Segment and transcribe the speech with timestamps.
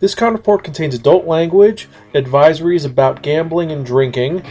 [0.00, 4.42] This counterport contains adult language, advisories about gambling and drinking,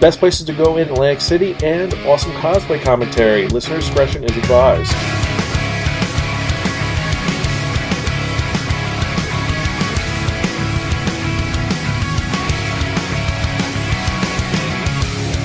[0.00, 3.48] best places to go in Atlantic City, and awesome cosplay commentary.
[3.48, 4.92] Listener discretion is advised.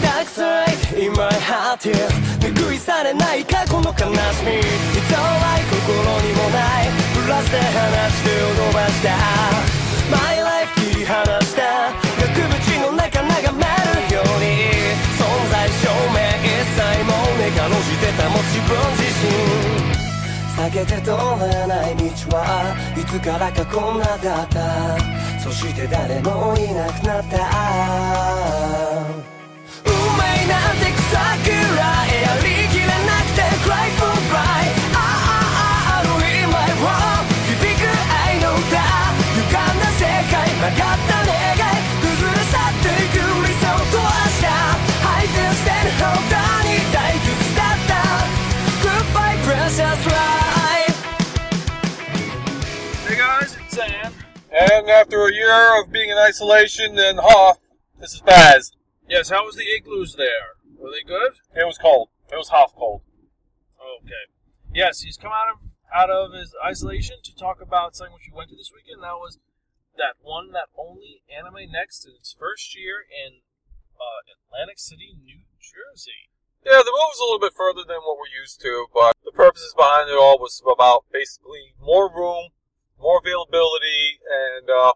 [0.01, 4.51] Dark side in my heart is 拭いされない過去の悲しみ
[4.95, 9.08] It's alright 心にもない プラスで話してを伸ばした。
[10.12, 11.88] My life 切り離した。
[12.20, 14.68] 額縁の中眺めるように。
[15.16, 19.32] 存在証明一切もねかろじて保つ自分自身。
[20.54, 22.38] 避けて通れない道は
[22.94, 25.00] いつからかこんなだった。
[25.40, 27.38] そして誰もいなくなった。
[29.80, 32.20] 運命なんて草くらい。
[32.20, 34.83] やりきれなくて Cry for cry
[40.63, 44.07] 曲がった願い崩れ去っていく理想と明
[44.39, 44.47] 日
[45.03, 46.35] 吐いて捨てるほど
[46.67, 47.99] に退屈だった
[48.83, 50.97] Goodbye precious life
[53.07, 54.11] Hey guys, it's Zan.
[54.51, 57.57] And after a year of being in isolation in Hoff,
[57.99, 58.71] this is Baz.
[59.07, 60.57] Yes, how was the igloos there?
[60.77, 61.33] Were they good?
[61.55, 62.09] It was cold.
[62.31, 63.01] It was Hoff cold.
[64.03, 64.25] Okay.
[64.73, 65.59] Yes, he's come out of
[65.93, 69.01] out of his isolation to talk about something which we went to this weekend.
[69.01, 69.39] That was
[69.96, 73.40] that one, that only anime next in its first year in
[73.96, 76.30] uh, Atlantic City, New Jersey.
[76.64, 79.32] Yeah, the move was a little bit further than what we're used to, but the
[79.32, 82.56] purposes behind it all was about basically more room,
[82.98, 84.92] more availability, and uh,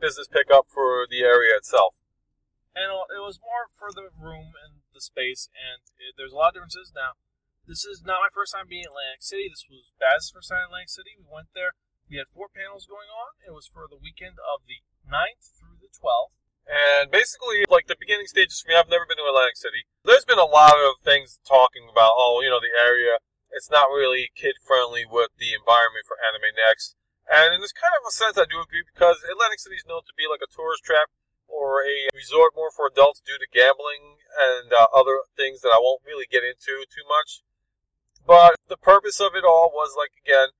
[0.00, 1.98] business pickup for the area itself.
[2.74, 6.38] and uh, it was more for the room and the space, and it, there's a
[6.38, 6.92] lot of differences.
[6.94, 7.18] Now,
[7.66, 9.50] this is not my first time being in Atlantic City.
[9.50, 11.14] This was Baz's first time in Atlantic City.
[11.18, 11.74] We went there.
[12.10, 13.40] We had four panels going on.
[13.42, 16.36] It was for the weekend of the 9th through the 12th.
[16.64, 19.84] And basically, like the beginning stages for me, I've never been to Atlantic City.
[20.04, 23.20] There's been a lot of things talking about, oh, you know, the area,
[23.52, 26.96] it's not really kid friendly with the environment for Anime Next.
[27.28, 30.04] And in this kind of a sense, I do agree because Atlantic City is known
[30.04, 31.08] to be like a tourist trap
[31.48, 35.80] or a resort more for adults due to gambling and uh, other things that I
[35.80, 37.44] won't really get into too much.
[38.26, 40.52] But the purpose of it all was like, again,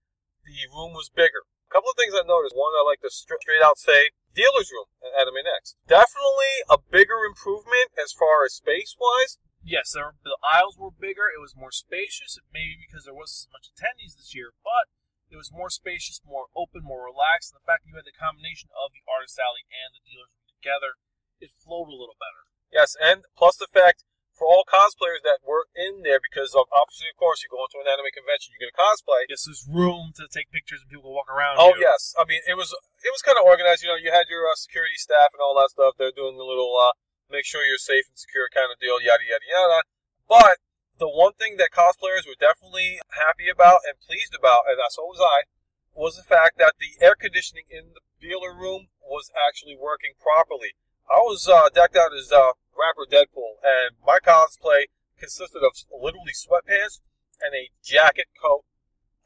[0.45, 1.49] the room was bigger.
[1.69, 2.55] A couple of things I noticed.
[2.55, 5.75] One, I like to stra- straight out say, dealer's room at Anime Next.
[5.89, 9.41] Definitely a bigger improvement as far as space wise.
[9.65, 11.33] Yes, there were, the aisles were bigger.
[11.33, 12.37] It was more spacious.
[12.53, 14.93] Maybe because there wasn't as much attendees this year, but
[15.33, 17.51] it was more spacious, more open, more relaxed.
[17.51, 20.31] And the fact that you had the combination of the artist alley and the dealer's
[20.37, 21.01] room together,
[21.41, 22.45] it flowed a little better.
[22.69, 24.05] Yes, and plus the fact
[24.35, 27.79] for all cosplayers that were in there, because of, obviously, of course, you go into
[27.79, 29.31] an anime convention, you're going to cosplay.
[29.31, 31.63] Yes, there's room to take pictures and people walk around.
[31.63, 31.87] Oh you.
[31.87, 33.87] yes, I mean it was it was kind of organized.
[33.87, 35.95] You know, you had your uh, security staff and all that stuff.
[35.97, 36.99] They're doing a little uh,
[37.31, 39.81] make sure you're safe and secure kind of deal, yada yada yada.
[40.27, 40.59] But
[40.99, 45.23] the one thing that cosplayers were definitely happy about and pleased about, and so was
[45.23, 45.47] I,
[45.95, 50.75] was the fact that the air conditioning in the dealer room was actually working properly.
[51.11, 54.89] I was uh, decked out as uh, rapper Deadpool, and my cosplay
[55.19, 57.01] consisted of literally sweatpants
[57.41, 58.65] and a jacket coat.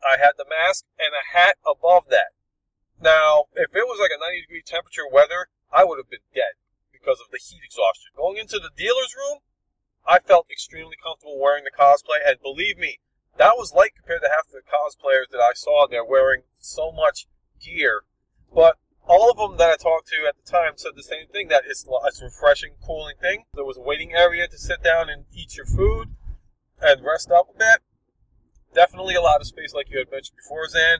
[0.02, 2.34] I had the mask and a hat above that.
[3.00, 6.58] Now, if it was like a 90 degree temperature weather, I would have been dead
[6.92, 8.10] because of the heat exhaustion.
[8.16, 9.38] Going into the dealer's room,
[10.06, 12.98] I felt extremely comfortable wearing the cosplay, and believe me,
[13.36, 17.26] that was light compared to half the cosplayers that I saw there wearing so much
[17.60, 18.02] gear.
[18.52, 18.78] But
[19.08, 21.62] all of them that I talked to at the time said the same thing that
[21.66, 23.44] it's, it's a refreshing, cooling thing.
[23.54, 26.14] There was a waiting area to sit down and eat your food
[26.80, 27.80] and rest up a bit.
[28.74, 30.98] Definitely a lot of space, like you had mentioned before, Zan.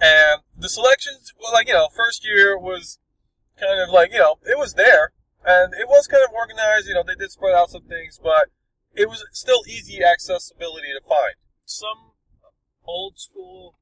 [0.00, 2.98] And the selections, well, like, you know, first year was
[3.58, 5.12] kind of like, you know, it was there.
[5.44, 8.50] And it was kind of organized, you know, they did spread out some things, but
[8.94, 11.34] it was still easy accessibility to find.
[11.64, 12.12] Some
[12.84, 13.78] old school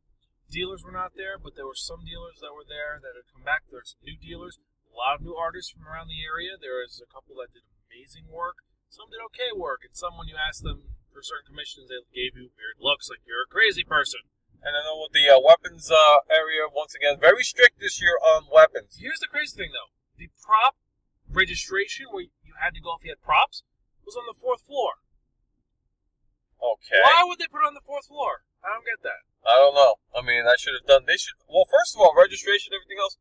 [0.50, 3.42] dealers were not there, but there were some dealers that were there that had come
[3.42, 3.66] back.
[3.66, 6.54] There were some new dealers, a lot of new artists from around the area.
[6.56, 8.62] There was a couple that did amazing work.
[8.88, 12.38] Some did okay work, and some, when you asked them for certain commissions, they gave
[12.38, 14.20] you weird looks like you're a crazy person.
[14.62, 18.16] And I know with the uh, weapons uh, area, once again, very strict this year
[18.18, 18.98] on weapons.
[18.98, 20.76] Here's the crazy thing, though: the prop
[21.28, 23.62] registration, where you had to go if you had props,
[24.04, 25.02] was on the fourth floor.
[26.56, 27.02] Okay.
[27.04, 28.46] Why would they put it on the fourth floor?
[28.64, 29.22] I don't get that.
[29.46, 29.96] I don't know.
[30.14, 31.04] I mean, I should have done.
[31.06, 31.34] They should.
[31.48, 33.16] Well, first of all, registration, everything else,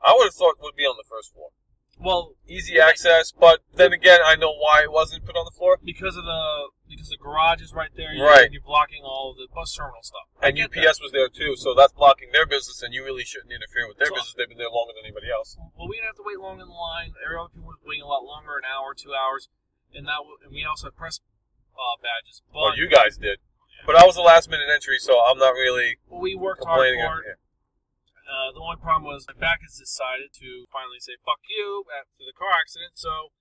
[0.00, 1.50] I would have thought would be on the first floor.
[1.98, 3.32] Well, easy access.
[3.34, 5.78] But then again, I know why it wasn't put on the floor.
[5.82, 8.48] because of the because the garage is right there, you're, Right.
[8.50, 10.24] You're blocking all of the bus terminal stuff.
[10.40, 10.86] I And get that.
[10.88, 13.98] UPS was there too, so that's blocking their business, and you really shouldn't interfere with
[13.98, 14.34] their So- business.
[14.38, 15.58] They've been there longer than anybody else.
[15.76, 17.12] Well, we didn't have to wait long in the line.
[17.18, 19.50] Other people was waiting a lot longer, an hour, two hours,
[19.92, 21.20] and that and we also had press
[21.76, 22.40] uh, badges.
[22.52, 23.38] But Well, you guys did,
[23.86, 26.88] but I was a last minute entry, so I'm not really well, we worked hard
[26.88, 27.04] complaining.
[27.04, 27.38] for it.
[28.28, 32.24] Uh, the only problem was my back has decided to finally say "fuck you" after
[32.28, 33.32] the car accident, so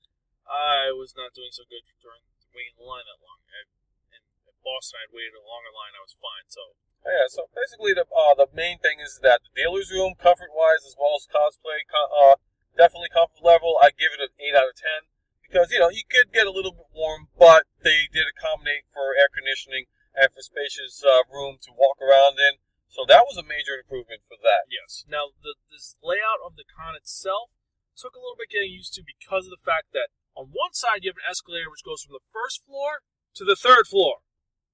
[0.48, 2.24] I was not doing so good during
[2.56, 3.44] waiting in line that long.
[3.52, 3.68] And,
[4.16, 5.94] and at Boston, I'd waited a longer line.
[5.94, 6.48] I was fine.
[6.48, 10.56] So Yeah, so basically the uh, the main thing is that the dealer's room, comfort
[10.56, 12.36] wise, as well as cosplay, co- uh,
[12.80, 13.76] definitely comfort level.
[13.84, 15.12] I give it an eight out of ten
[15.44, 19.12] because you know you could get a little bit warm, but they did accommodate for
[19.20, 22.58] air conditioning and for spacious uh, room to walk around in.
[22.90, 24.66] So that was a major improvement for that.
[24.68, 25.06] Yes.
[25.06, 27.54] Now, the this layout of the con itself
[27.94, 31.06] took a little bit getting used to because of the fact that on one side
[31.06, 33.06] you have an escalator which goes from the first floor
[33.38, 34.26] to the third floor.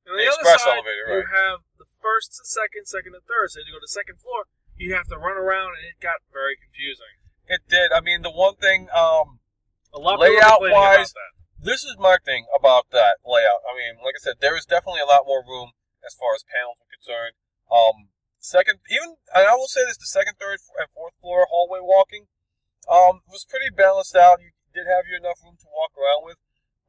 [0.07, 3.11] And on The the, other express side, elevator, you have the first to second, second
[3.15, 3.51] to third.
[3.51, 6.23] So to go to the second floor, you have to run around, and it got
[6.31, 7.19] very confusing.
[7.47, 7.91] It did.
[7.91, 9.39] I mean, the one thing, um,
[9.91, 10.39] A lot of people
[11.63, 13.63] this is my thing about that layout.
[13.63, 15.71] I mean, like I said, there is definitely a lot more room
[16.03, 17.39] as far as panels are concerned.
[17.71, 21.79] Um, second, even and I will say this: the second, third, and fourth floor hallway
[21.79, 22.27] walking
[22.91, 24.43] um, was pretty balanced out.
[24.43, 26.37] You did have you enough room to walk around with.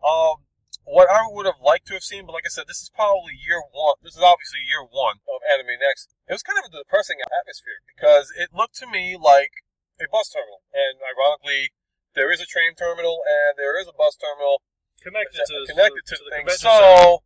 [0.03, 0.45] Um,
[0.85, 3.33] what I would have liked to have seen, but like I said, this is probably
[3.41, 3.97] year one.
[4.05, 6.13] This is obviously year one of Anime Next.
[6.29, 9.65] It was kind of a depressing atmosphere because it looked to me like
[9.97, 11.73] a bus terminal, and ironically,
[12.15, 14.63] there is a train terminal and there is a bus terminal
[15.03, 16.49] Connected to, connected to, to the the thing.
[16.49, 16.81] center.
[16.81, 17.23] So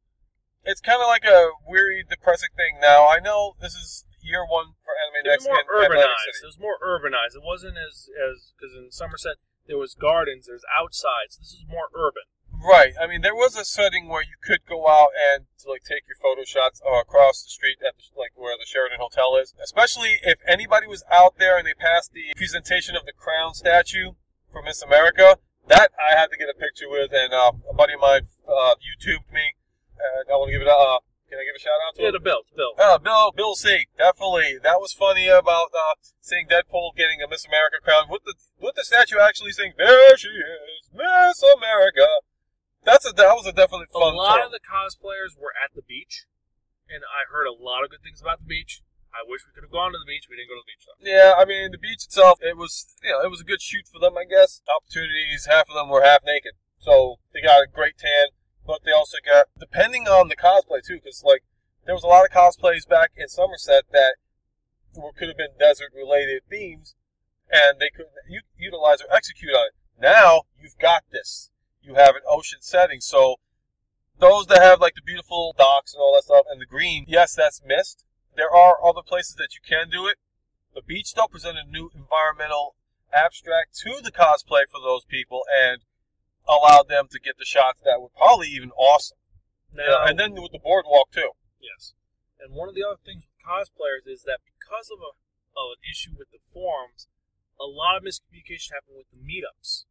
[0.64, 2.82] it's kind of like a weary, depressing thing.
[2.82, 6.42] Now I know this is year one for Anime It was Next more urbanized.
[6.42, 7.38] It was more urbanized.
[7.38, 9.38] It wasn't as as because in Somerset
[9.70, 11.38] there was gardens, there's outsides.
[11.38, 12.26] This is more urban.
[12.50, 12.94] Right.
[13.00, 16.18] I mean, there was a setting where you could go out and like take your
[16.18, 19.54] photo shots uh, across the street at the, like where the Sheraton Hotel is.
[19.62, 24.18] Especially if anybody was out there and they passed the presentation of the crown statue
[24.58, 25.38] for Miss America.
[25.68, 28.74] That I had to get a picture with, and uh, a buddy of mine uh,
[28.80, 29.54] YouTubed me.
[30.00, 30.74] And I want to give it a.
[30.74, 32.16] Uh, can I give a shout out to Yeah, him?
[32.16, 32.72] the bill, bill.
[32.80, 33.84] Uh, Bill, Bill C.
[34.00, 38.32] Definitely, that was funny about uh, seeing Deadpool getting a Miss America crown with the
[38.58, 42.24] with the statue actually saying "There she is, Miss America."
[42.82, 44.14] That's a that was a definitely fun.
[44.14, 44.46] A lot tour.
[44.48, 46.24] of the cosplayers were at the beach,
[46.88, 48.80] and I heard a lot of good things about the beach.
[49.18, 50.30] I wish we could have gone to the beach.
[50.30, 51.02] We didn't go to the beach though.
[51.02, 53.90] yeah, I mean the beach itself, it was you know it was a good shoot
[53.90, 54.62] for them, I guess.
[54.70, 58.30] Opportunities, half of them were half naked, so they got a great tan.
[58.64, 61.42] But they also got depending on the cosplay too, because like
[61.84, 64.16] there was a lot of cosplays back in Somerset that
[64.94, 66.94] were, could have been desert related themes,
[67.50, 69.74] and they could u- utilize or execute on it.
[69.98, 71.50] Now you've got this.
[71.82, 73.36] You have an ocean setting, so
[74.18, 77.34] those that have like the beautiful docks and all that stuff, and the green, yes,
[77.34, 78.04] that's missed.
[78.38, 80.16] There are other places that you can do it.
[80.72, 82.76] The beach though presented a new environmental
[83.12, 85.82] abstract to the cosplay for those people and
[86.46, 89.18] allowed them to get the shots that were probably even awesome.
[89.74, 91.34] Now, Yeah, and then with the boardwalk too.
[91.60, 91.94] yes,
[92.38, 95.18] and one of the other things with cosplayers is that because of a
[95.58, 97.08] of an issue with the forums,
[97.58, 99.82] a lot of miscommunication happened with the meetups.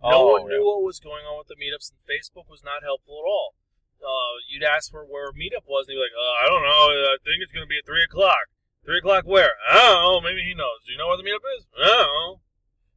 [0.00, 2.86] No Oh, one knew what was going on with the meetups, and Facebook was not
[2.86, 3.56] helpful at all.
[3.98, 6.84] Uh, you'd ask for where meetup was, and he'd be like, uh, "I don't know.
[7.14, 8.50] I think it's going to be at three o'clock.
[8.84, 9.54] Three o'clock where?
[9.68, 10.20] I don't know.
[10.20, 10.86] Maybe he knows.
[10.86, 11.66] Do you know where the meetup is?
[11.76, 12.40] I don't know."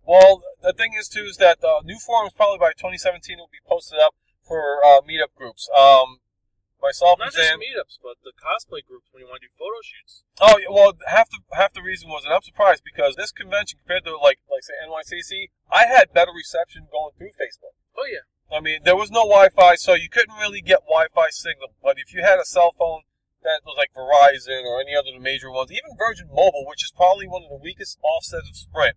[0.06, 3.62] Well, the thing is too is that uh, new forums probably by 2017 will be
[3.68, 5.70] posted up for uh, meetup groups.
[5.78, 6.22] Um,
[6.82, 9.80] myself Not and just meetups, but the cosplay groups when you want to do photo
[9.86, 10.26] shoots.
[10.42, 13.80] Oh yeah, well, half the half the reason was, and I'm surprised because this convention
[13.80, 17.78] compared to like like say NYCC, I had better reception going through Facebook.
[17.96, 18.26] Oh yeah.
[18.52, 21.74] I mean, there was no Wi-Fi, so you couldn't really get Wi-Fi signal.
[21.82, 23.02] But if you had a cell phone
[23.44, 26.84] that was like Verizon or any other of the major ones, even Virgin Mobile, which
[26.84, 28.96] is probably one of the weakest offsets of Sprint,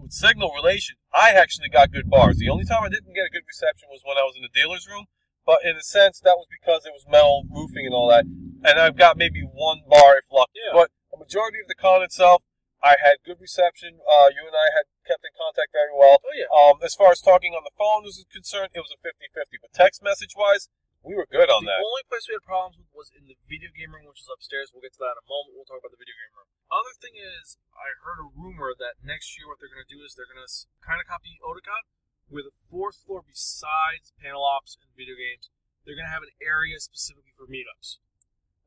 [0.00, 2.38] with signal relation, I actually got good bars.
[2.38, 4.52] The only time I didn't get a good reception was when I was in the
[4.52, 5.06] dealer's room.
[5.46, 8.24] But in a sense, that was because it was metal roofing and all that.
[8.24, 10.56] And I've got maybe one bar if lucky.
[10.56, 10.72] Yeah.
[10.72, 12.42] But the majority of the con itself,
[12.82, 14.00] I had good reception.
[14.08, 16.18] Uh, you and I had kept in contact very well.
[16.20, 16.50] Oh yeah.
[16.50, 19.60] Um, as far as talking on the phone was concerned, it was a 50-50.
[19.60, 20.72] But text message wise,
[21.04, 21.84] we were good on the that.
[21.84, 24.30] The only place we had problems with was in the video game room, which is
[24.32, 24.72] upstairs.
[24.72, 25.54] We'll get to that in a moment.
[25.54, 26.48] We'll talk about the video game room.
[26.72, 30.00] Other thing is, I heard a rumor that next year what they're going to do
[30.00, 31.84] is they're going to kind of copy Otakon,
[32.32, 35.52] with a fourth floor besides panel ops and video games,
[35.84, 38.00] they're going to have an area specifically for meetups.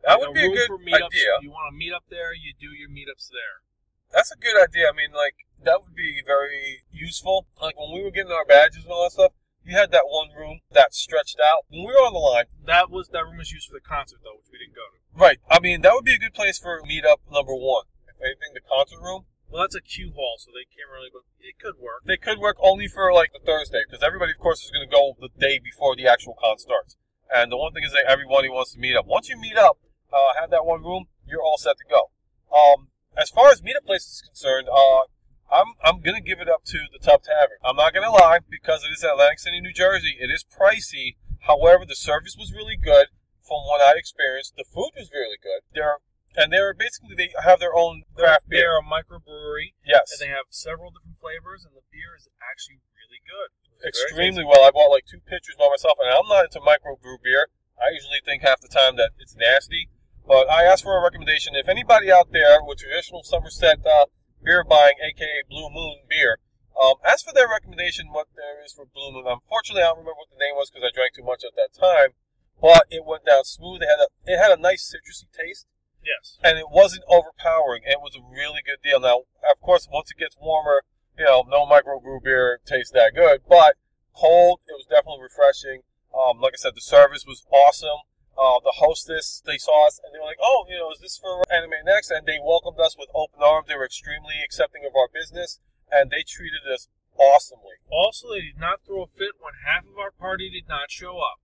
[0.05, 1.41] That Like would be a good idea.
[1.41, 3.65] You want to meet up there, you do your meetups there.
[4.13, 4.89] That's a good idea.
[4.89, 7.47] I mean, like that would be very useful.
[7.61, 9.31] Like when we were getting our badges and all that stuff,
[9.65, 11.65] you had that one room that stretched out.
[11.67, 14.19] When we were on the line, That was that room was used for the concert
[14.23, 14.97] though, which we didn't go to.
[15.19, 15.39] right?
[15.49, 17.85] I mean, that would be a good place for meetup number one.
[18.07, 19.25] If anything, the concert room.
[19.49, 21.07] Well, that's a queue hall, so they can't really.
[21.11, 22.03] But it could work.
[22.03, 24.91] They could work only for like the Thursday because everybody, of course, is going to
[24.91, 26.97] go the day before the actual con starts.
[27.33, 29.05] And the one thing is that everybody wants to meet up.
[29.05, 29.79] Once you meet up,
[30.11, 32.11] uh, have that one room, you're all set to go.
[32.51, 32.87] Um,
[33.17, 35.09] as far as meetup places is concerned, uh,
[35.51, 37.57] I'm I'm gonna give it up to the Tun Tavern.
[37.63, 40.17] I'm not gonna lie because it is in Atlantic City, New Jersey.
[40.19, 41.15] It is pricey.
[41.47, 43.07] However, the service was really good
[43.41, 44.55] from what I experienced.
[44.57, 45.63] The food was really good.
[45.73, 46.03] They're
[46.35, 48.67] and they're basically they have their own craft beer.
[48.67, 52.83] they're a microbrewery, Yes, and they have several different flavors, and the beer is actually
[52.93, 53.49] really good.
[53.81, 54.61] Extremely well.
[54.67, 57.49] I bought like two pitchers by myself, and I'm not into microbrew beer.
[57.79, 59.89] I usually think half the time that it's nasty.
[60.27, 61.55] But I asked for a recommendation.
[61.55, 64.05] If anybody out there with traditional Somerset uh,
[64.43, 66.39] beer buying, aka Blue Moon beer,
[66.75, 69.25] um, ask for their recommendation what there is for Blue Moon.
[69.25, 71.71] Unfortunately, I don't remember what the name was because I drank too much at that
[71.73, 72.13] time.
[72.59, 73.81] But it went down smooth.
[73.81, 75.67] It had a it had a nice citrusy taste
[76.03, 76.39] Yes.
[76.43, 77.83] and it wasn't overpowering.
[77.85, 78.99] It was a really good deal.
[78.99, 80.83] Now, of course, once it gets warmer,
[81.17, 83.75] you know, no microbrew beer tastes that good, but
[84.15, 85.81] cold, it was definitely refreshing.
[86.15, 88.07] Um, like I said, the service was awesome.
[88.37, 91.17] Uh, the hostess, they saw us and they were like, "Oh, you know, is this
[91.17, 93.67] for Anime Next?" And they welcomed us with open arms.
[93.67, 95.59] They were extremely accepting of our business,
[95.91, 97.81] and they treated us awesomely.
[97.89, 101.17] Also, they did not throw a fit when half of our party did not show
[101.17, 101.41] up.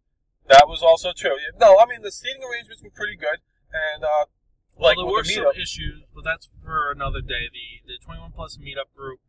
[0.47, 1.37] That was also true.
[1.57, 3.41] No, I mean the seating arrangements were pretty good,
[3.73, 4.25] and uh,
[4.77, 7.49] like there were the some issues, but that's for another day.
[7.49, 9.19] The the 21 plus meetup group,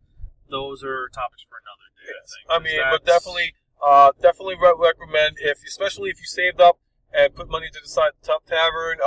[0.51, 2.13] those are topics for another day.
[2.13, 2.29] Yes.
[2.49, 6.61] I, I think, mean, 'cause but definitely, uh, definitely recommend if, especially if you saved
[6.61, 6.79] up
[7.15, 8.99] and put money to the side of the Tun Tavern.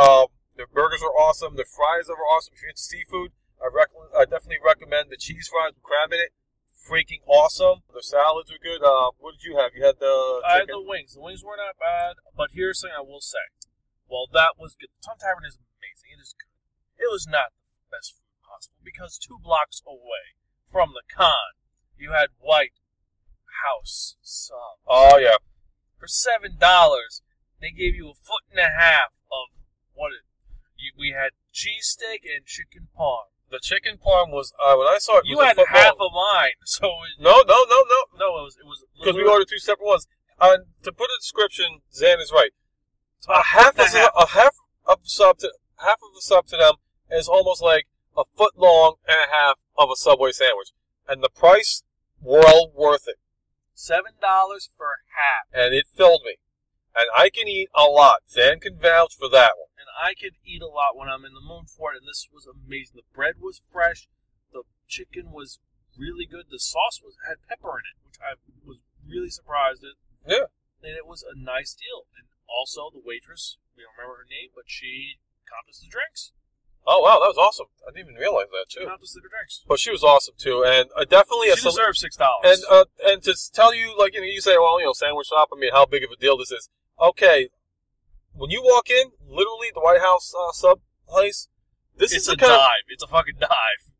[0.55, 1.55] Their burgers are awesome.
[1.55, 2.55] Their fries are awesome.
[2.55, 6.19] If you're into seafood, I, rec- I definitely recommend the cheese fries with crab in
[6.19, 6.33] it.
[6.73, 7.85] Freaking awesome.
[7.93, 8.81] The salads are good.
[8.81, 9.75] Uh, what did you have?
[9.75, 11.13] You had the I had the wings.
[11.13, 13.43] The wings were not bad, but here's something I will say.
[14.07, 16.15] While that was good, the Tun Tavern is amazing.
[16.17, 16.49] It is good.
[16.97, 20.39] It was not the best food possible because two blocks away
[20.71, 21.59] from the con,
[21.99, 22.73] you had White
[23.67, 24.79] House sub.
[24.87, 25.37] oh yeah,
[25.99, 27.21] For seven dollars,
[27.61, 29.57] they gave you a foot and a half of
[29.93, 30.23] what it.
[30.77, 33.33] You, we had cheesesteak and chicken parm.
[33.49, 34.53] the chicken parm was.
[34.61, 37.41] Uh, when I saw it, it You was had half of mine, so it, No,
[37.47, 37.99] no, no, no.
[38.17, 40.07] no, it was it was Because we ordered two separate ones.
[40.39, 42.51] And to put a description, Zan is right.
[43.27, 44.11] a half, of a half.
[44.15, 46.75] a half of the sub to half of the sub to them
[47.09, 50.69] is almost like a foot long and a half of a Subway sandwich,
[51.07, 51.83] and the price
[52.21, 53.17] well worth it,
[53.73, 55.45] Seven dollars for half.
[55.53, 56.35] and it filled me,
[56.97, 58.27] and I can eat a lot.
[58.29, 59.69] Zan can vouch for that one.
[59.77, 61.97] and I can eat a lot when I'm in the mood for it.
[62.01, 62.95] And this was amazing.
[62.97, 64.07] The bread was fresh,
[64.51, 65.59] the chicken was
[65.97, 66.45] really good.
[66.49, 68.35] The sauce was had pepper in it, which I
[68.65, 68.77] was
[69.07, 69.95] really surprised at.
[70.25, 70.49] Yeah.
[70.83, 72.05] And it was a nice deal.
[72.17, 75.17] And also the waitress, we don't remember her name, but she
[75.49, 76.31] comped us the drinks.
[76.89, 77.67] Oh wow, that was awesome.
[77.85, 78.87] I didn't even realize that too.
[78.87, 79.65] Comped us the drinks.
[79.67, 82.45] But she was awesome too, and uh, definitely a She cele- deserves six dollars.
[82.45, 85.27] And uh, and to tell you, like you know, you say, well, you know, sandwich
[85.27, 85.49] shop.
[85.51, 86.69] I mean, how big of a deal this is?
[86.99, 87.49] Okay,
[88.33, 91.47] when you walk in, literally the White House uh, sub place.
[91.97, 92.85] This it's is a kind of dive.
[92.89, 93.49] It's a fucking dive.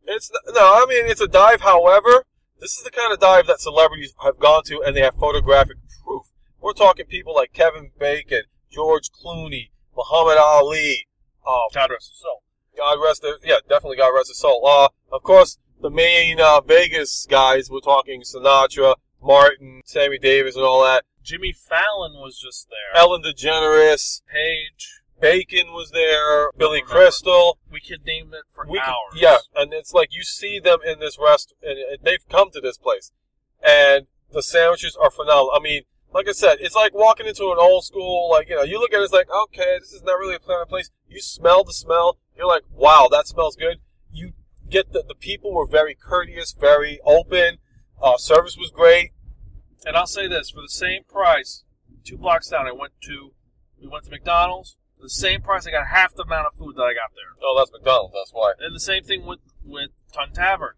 [0.06, 1.62] It's no, I mean it's a dive.
[1.62, 2.26] However,
[2.60, 5.78] this is the kind of dive that celebrities have gone to, and they have photographic
[6.04, 6.28] proof.
[6.60, 11.08] We're talking people like Kevin Bacon, George Clooney, Muhammad Ali.
[11.46, 12.44] Uh, God rest his soul.
[12.78, 14.66] God rest their, yeah, definitely God rest his soul.
[14.68, 17.70] Uh, of course, the main uh, Vegas guys.
[17.70, 21.04] We're talking Sinatra, Martin, Sammy Davis, and all that.
[21.28, 22.98] Jimmy Fallon was just there.
[23.02, 25.02] Ellen DeGeneres, Page.
[25.20, 27.02] Bacon was there, Billy remember.
[27.04, 27.58] Crystal.
[27.70, 29.14] We could name it for We could- hours.
[29.16, 32.62] yeah, and it's like you see them in this rest, and and they've come to
[32.62, 33.12] this place,
[33.62, 35.52] and the sandwiches are phenomenal.
[35.54, 38.62] I mean, like I said, it's like walking into an old school, like you know,
[38.64, 40.92] you look at it, it's like, okay, this is not really a of place.
[41.10, 43.80] You smell the smell, you're like, wow, that smells good.
[44.14, 44.34] You
[44.70, 47.58] get the the people were very courteous, very open.
[48.00, 49.12] Uh, service was great.
[49.88, 51.64] And I'll say this: for the same price,
[52.04, 53.32] two blocks down, I went to
[53.82, 54.76] we went to McDonald's.
[54.98, 57.32] For the same price, I got half the amount of food that I got there.
[57.42, 58.14] Oh, that's McDonald's.
[58.14, 58.52] That's why.
[58.60, 60.74] And the same thing with with Tun Tavern,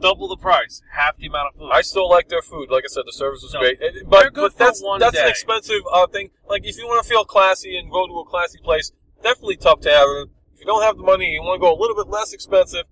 [0.00, 1.70] double the price, half the amount of food.
[1.72, 2.70] I still like their food.
[2.70, 3.78] Like I said, the service was No, great.
[3.82, 6.30] It- they're but good but for that's one that's an expensive uh, thing.
[6.48, 9.78] Like if you want to feel classy and go to a classy place, definitely Tun
[9.80, 10.30] Tavern.
[10.54, 12.32] If you don't have the money and you want to go a little bit less
[12.32, 12.86] expensive,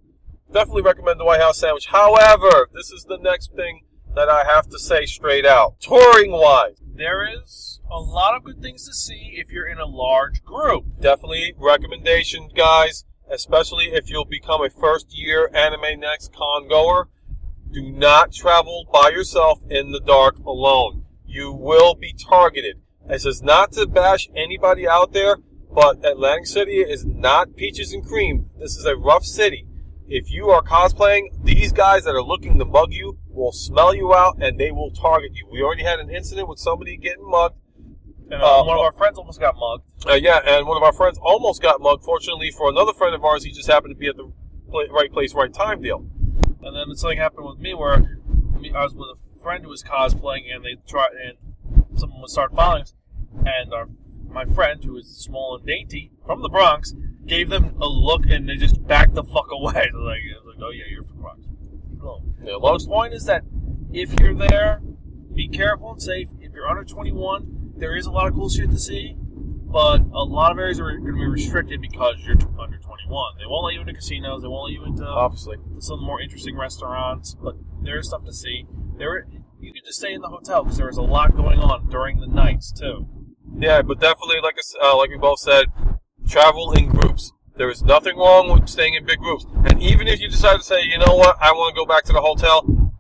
[0.53, 1.87] definitely recommend the White House sandwich.
[1.87, 3.86] However, this is the next thing
[4.17, 5.79] that I have to say straight out.
[5.79, 9.87] Touring wise, there is a lot of good things to see if you're in a
[9.87, 10.87] large group.
[10.99, 13.05] definitely recommendation, guys.
[13.31, 17.09] Especially if you'll become a first year Anime Next con goer.
[17.73, 21.05] Do not travel by yourself in the dark alone.
[21.27, 22.81] You will be targeted.
[23.07, 25.39] This is not to bash anybody out there,
[25.71, 28.49] but Atlantic City is not peaches and cream.
[28.59, 29.67] This is a rough city.
[30.09, 34.15] If you are cosplaying, these guys that are looking to mug you will smell you
[34.15, 35.49] out and they will target you.
[35.51, 37.57] We already had an incident with somebody getting mugged.
[38.31, 39.83] And uh, Uh, one of our friends almost got mugged.
[40.09, 42.05] Uh, yeah, and one of our friends almost got mugged.
[42.05, 44.31] Fortunately for another friend of ours, he just happened to be at the
[44.91, 46.07] right place, right time deal.
[46.63, 50.53] And then something happened with me where I was with a friend who was cosplaying,
[50.53, 51.37] and they tried, and
[51.99, 52.95] someone would start following us,
[53.45, 53.89] and our
[54.29, 56.95] my friend who is small and dainty from the Bronx
[57.27, 59.73] gave them a look, and they just backed the fuck away.
[59.95, 61.41] like, like, oh yeah, you're from the Bronx.
[61.41, 62.35] Leave it alone.
[62.43, 63.43] Yeah, Well, the point is that
[63.93, 64.81] if you're there,
[65.35, 66.29] be careful and safe.
[66.41, 70.25] If you're under 21, there is a lot of cool shit to see, but a
[70.25, 73.35] lot of areas are going to be restricted because you're t- under 21.
[73.39, 74.43] They won't let you into casinos.
[74.43, 75.57] They won't let you into obviously.
[75.81, 78.67] some more interesting restaurants, but there is stuff to see.
[78.97, 79.27] There,
[79.61, 82.21] you can just stay in the hotel because there is a lot going on during
[82.21, 83.07] the nights too.
[83.59, 85.67] Yeah, but definitely, like uh, like we both said,
[86.29, 87.33] travel in groups.
[87.57, 89.47] There is nothing wrong with staying in big groups.
[89.65, 92.05] And even if you decide to say, you know what, I want to go back
[92.05, 92.93] to the hotel,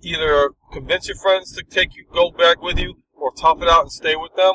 [0.00, 3.82] either convince your friends to take you, go back with you, or tough it out
[3.82, 4.54] and stay with them.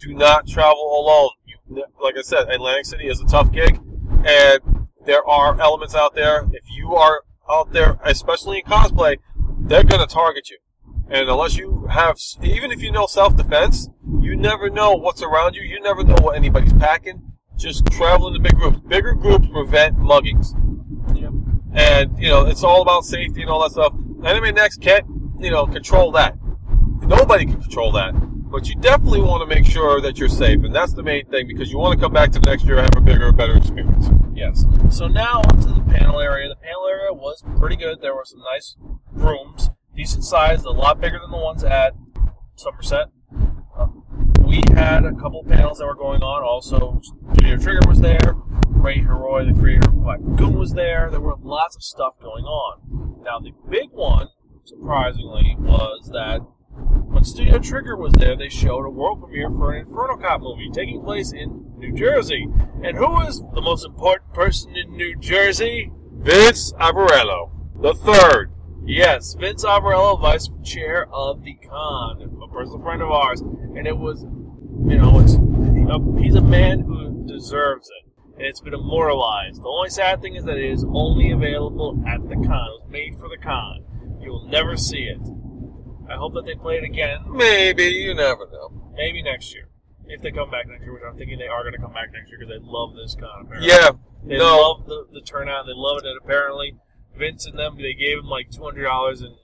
[0.00, 1.30] Do not travel alone.
[1.46, 3.80] You, like I said, Atlantic City is a tough gig,
[4.24, 4.60] and
[5.04, 6.48] there are elements out there.
[6.52, 9.18] If you are out there, especially in cosplay,
[9.60, 10.58] they're going to target you.
[11.10, 13.88] And unless you have, even if you know self-defense,
[14.20, 15.62] you never know what's around you.
[15.62, 17.31] You never know what anybody's packing.
[17.62, 18.80] Just travel in the big groups.
[18.80, 20.52] Bigger groups prevent muggings.
[21.14, 21.32] Yep.
[21.72, 23.94] And, you know, it's all about safety and all that stuff.
[24.24, 25.06] Anime Next can't,
[25.38, 26.36] you know, control that.
[27.02, 28.14] Nobody can control that.
[28.50, 30.64] But you definitely want to make sure that you're safe.
[30.64, 32.78] And that's the main thing because you want to come back to the next year
[32.78, 34.08] and have a bigger, better experience.
[34.34, 34.64] Yes.
[34.90, 36.48] So now onto the panel area.
[36.48, 38.00] The panel area was pretty good.
[38.02, 38.76] There were some nice
[39.12, 41.94] rooms, decent sized, a lot bigger than the ones at
[42.56, 43.06] Somerset.
[44.52, 46.42] We had a couple panels that were going on.
[46.42, 47.00] Also,
[47.32, 48.34] Studio Trigger was there.
[48.68, 51.08] Rei Hiroe, the creator of Black Lagoon, was there.
[51.10, 53.22] There were lots of stuff going on.
[53.24, 54.28] Now, the big one,
[54.64, 56.40] surprisingly, was that
[57.08, 60.68] when Studio Trigger was there, they showed a world premiere for an Inferno Cop movie
[60.70, 62.46] taking place in New Jersey.
[62.84, 65.90] And who is the most important person in New Jersey?
[66.12, 68.52] Vince Avarello, the third.
[68.84, 73.96] Yes, Vince Avarello, vice chair of the con, a personal friend of ours, and it
[73.96, 74.26] was,
[74.88, 75.32] you know, it's
[76.22, 79.62] he's a man who deserves it, and it's been immortalized.
[79.62, 82.44] The only sad thing is that it is only available at the con.
[82.46, 83.84] It was made for the con.
[84.20, 85.18] You will never see it.
[86.10, 88.92] I hope that they play it again, Maybe, you never know.
[88.94, 89.68] maybe next year,
[90.06, 90.92] if they come back next year.
[90.92, 93.14] Which I'm thinking they are going to come back next year because they love this
[93.18, 93.46] con.
[93.46, 93.68] Apparently.
[93.70, 93.90] Yeah,
[94.26, 94.60] They no.
[94.60, 95.64] love the, the turnout.
[95.66, 96.06] They love it.
[96.06, 96.76] And apparently,
[97.16, 98.76] Vince and them, they gave him like $200
[99.24, 99.36] in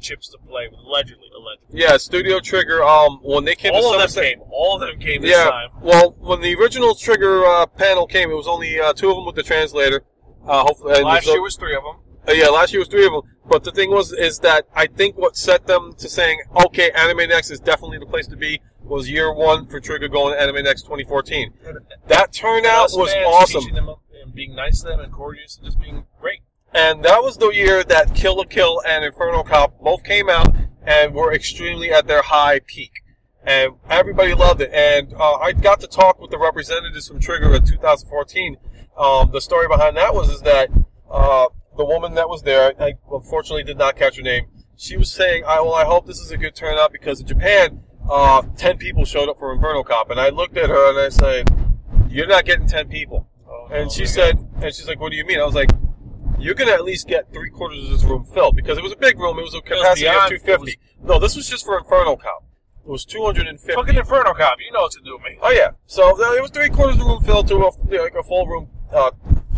[0.00, 0.80] chips to play with.
[0.80, 1.28] Allegedly.
[1.36, 1.80] Allegedly.
[1.80, 4.40] Yeah, Studio Trigger, um, when they came All to of them came.
[4.50, 5.70] All of them came this Yeah, time.
[5.82, 9.26] well, when the original Trigger uh, panel came, it was only uh, two of them
[9.26, 10.02] with the translator.
[10.46, 11.96] Uh, hopefully, and Last year was three of them.
[12.28, 13.22] Uh, yeah, last year was three of them.
[13.46, 17.28] But the thing was, is that I think what set them to saying, okay, Anime
[17.28, 20.64] Next is definitely the place to be, was year one for Trigger going to Anime
[20.64, 21.52] Next 2014.
[22.08, 23.74] That turnout was awesome.
[23.74, 26.40] them and being nice to them and courteous and just being great.
[26.74, 30.54] And that was the year that Kill la Kill and Inferno Cop both came out
[30.82, 32.92] and were extremely at their high peak.
[33.44, 34.70] And everybody loved it.
[34.72, 38.56] And uh, I got to talk with the representatives from Trigger in 2014.
[38.98, 40.70] Um, the story behind that was is that
[41.10, 44.46] uh, the woman that was there, I unfortunately did not catch her name.
[44.76, 47.82] She was saying, "I well, I hope this is a good turnout because in Japan,
[48.08, 51.08] uh, ten people showed up for Inferno Cop." And I looked at her and I
[51.08, 51.48] said,
[52.08, 55.16] "You're not getting ten people." Oh, And no, she said, and she's like, "What do
[55.16, 55.70] you mean?" I was like,
[56.38, 58.96] "You're gonna at least get three quarters of this room filled because it was a
[58.96, 59.38] big room.
[59.38, 60.78] It was a capacity beyond- of 250.
[61.02, 62.44] No, this was just for Inferno Cop.
[62.84, 63.74] It was 250.
[63.74, 64.56] Fucking Inferno Cop.
[64.64, 65.38] You know what to do with me.
[65.42, 65.70] Oh yeah.
[65.86, 67.58] So uh, it was three quarters of the room filled to a,
[67.90, 69.10] you know, like a full room uh,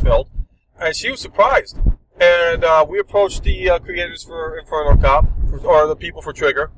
[0.03, 0.29] filled,
[0.81, 1.79] and she was surprised.
[2.21, 5.27] And uh, we approached the uh, creators for Inferno Cop,
[5.65, 6.71] or the people for Trigger,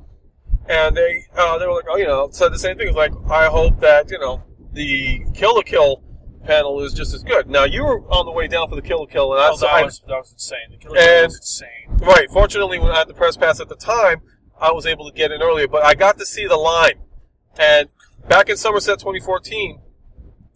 [0.69, 2.87] and they uh, they were like, oh, you know, said the same thing.
[2.87, 6.01] It was like, I hope that you know the Kill la Kill
[6.43, 7.49] panel is just as good.
[7.49, 9.69] Now you were on the way down for the Kill Kill, and I, Oh, that,
[9.69, 10.57] I- was, that was insane.
[10.71, 11.97] The Killer And- was insane.
[12.07, 12.29] Right.
[12.31, 14.21] Fortunately, when I had the press pass at the time,
[14.59, 15.67] I was able to get in earlier.
[15.67, 16.99] But I got to see the line,
[17.57, 17.89] and
[18.27, 19.79] back in Somerset 2014,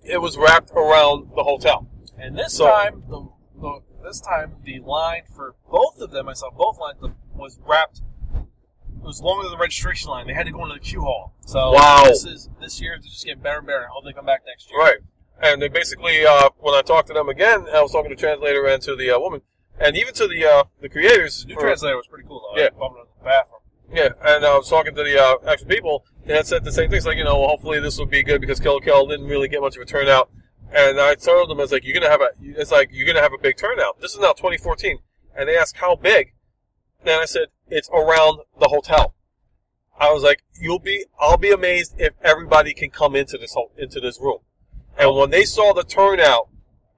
[0.03, 1.87] it was wrapped around the hotel.
[2.17, 3.27] And this So- time, the,
[3.59, 7.59] the this time the line for both of them, I saw both lines the, was
[7.67, 8.01] wrapped.
[8.33, 10.27] It was longer than the registration line.
[10.27, 11.33] They had to go into the queue hall.
[11.45, 12.03] So Wow.
[12.07, 13.83] this is this year to just get better and better.
[13.83, 14.79] I hope they come back next year.
[14.79, 14.97] Right.
[15.41, 18.19] And they basically, uh, when I talked to them again, I was talking to the
[18.19, 19.41] translator and to the uh, woman,
[19.79, 21.43] and even to the uh, the creators.
[21.43, 22.61] The new translator was pretty cool though.
[22.61, 22.69] Yeah.
[22.75, 23.61] I bumped into the bathroom.
[23.93, 26.05] Yeah, and I was talking to the uh, actual people.
[26.25, 28.59] They had said the same things, like you know, hopefully this will be good because
[28.59, 30.29] Kill Kill didn't really get much of a turnout.
[30.73, 33.21] And I told them, I was like, you're gonna have a, it's like you're gonna
[33.21, 34.01] have a big turnout.
[34.01, 34.99] This is now 2014,
[35.37, 36.33] and they asked how big,
[37.01, 39.13] and I said it's around the hotel.
[39.99, 43.71] I was like, you'll be, I'll be amazed if everybody can come into this whole,
[43.77, 44.39] into this room.
[44.97, 46.49] And when they saw the turnout,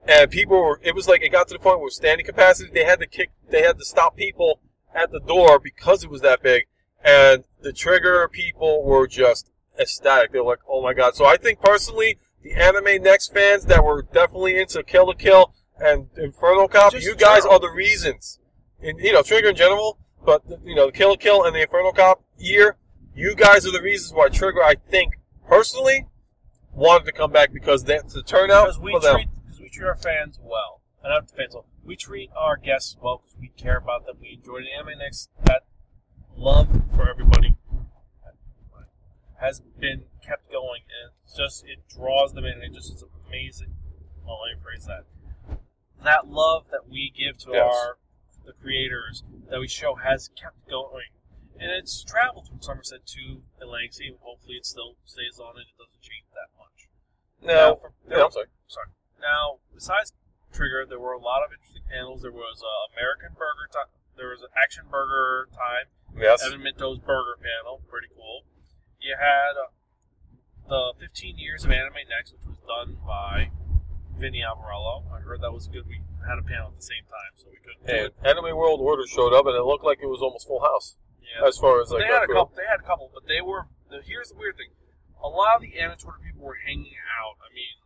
[0.08, 2.84] and people were, it was like it got to the point where standing capacity, they
[2.84, 4.60] had to kick, they had to stop people
[4.94, 6.66] at the door because it was that big
[7.04, 10.32] and the trigger people were just ecstatic.
[10.32, 13.84] They were like, "Oh my god!" So I think personally, the Anime Next fans that
[13.84, 18.38] were definitely into Kill la Kill and Inferno Cop, Just you guys are the reasons.
[18.82, 21.62] And, you know, Trigger in general, but you know, the Kill la Kill and the
[21.62, 22.76] Inferno Cop year,
[23.14, 25.14] you guys are the reasons why Trigger, I think
[25.48, 26.06] personally,
[26.72, 29.14] wanted to come back because that's the turnout Because we for them.
[29.16, 31.66] treat because we treat our fans well, and not the fans well.
[31.84, 34.16] We treat our guests well because we care about them.
[34.20, 35.30] We enjoy the anime next.
[35.44, 35.62] That
[36.36, 37.56] love for everybody
[39.40, 42.52] has been kept going, and it's just it draws them in.
[42.54, 43.74] And it just is amazing.
[44.26, 45.04] Well, let me phrase that.
[46.04, 47.74] That love that we give to Yes.
[47.74, 47.98] our
[48.46, 51.08] the creators that we show has kept going,
[51.58, 54.16] and it's traveled from Somerset to Atlantic City.
[54.20, 56.39] Hopefully, it still stays on and it doesn't change that
[57.42, 58.46] No, Now, yeah, I'm sorry.
[58.68, 58.88] sorry.
[59.20, 60.12] Now, besides
[60.52, 62.22] Trigger, there were a lot of interesting panels.
[62.22, 63.88] There was uh, American Burger time.
[64.16, 65.88] There was Action Burger time.
[66.16, 66.42] Yes.
[66.44, 68.44] Evan Minto's Burger panel, pretty cool.
[69.00, 69.70] You had uh,
[70.68, 73.50] the 15 years of Anime Next, which was done by
[74.18, 75.04] Vinny Alvarello.
[75.14, 75.86] I heard that was good.
[75.88, 77.86] We had a panel at the same time, so we couldn't.
[77.86, 78.26] do And.
[78.26, 81.46] Anime World Order showed up, and it looked like it was almost full house Yeah.
[81.48, 82.52] as far as But like they had a couple.
[82.56, 83.66] They had a couple, but they were.
[83.88, 84.68] The, here's the weird thing:
[85.22, 87.36] a lot of the anime Twitter people were hanging out.
[87.40, 87.76] I mean,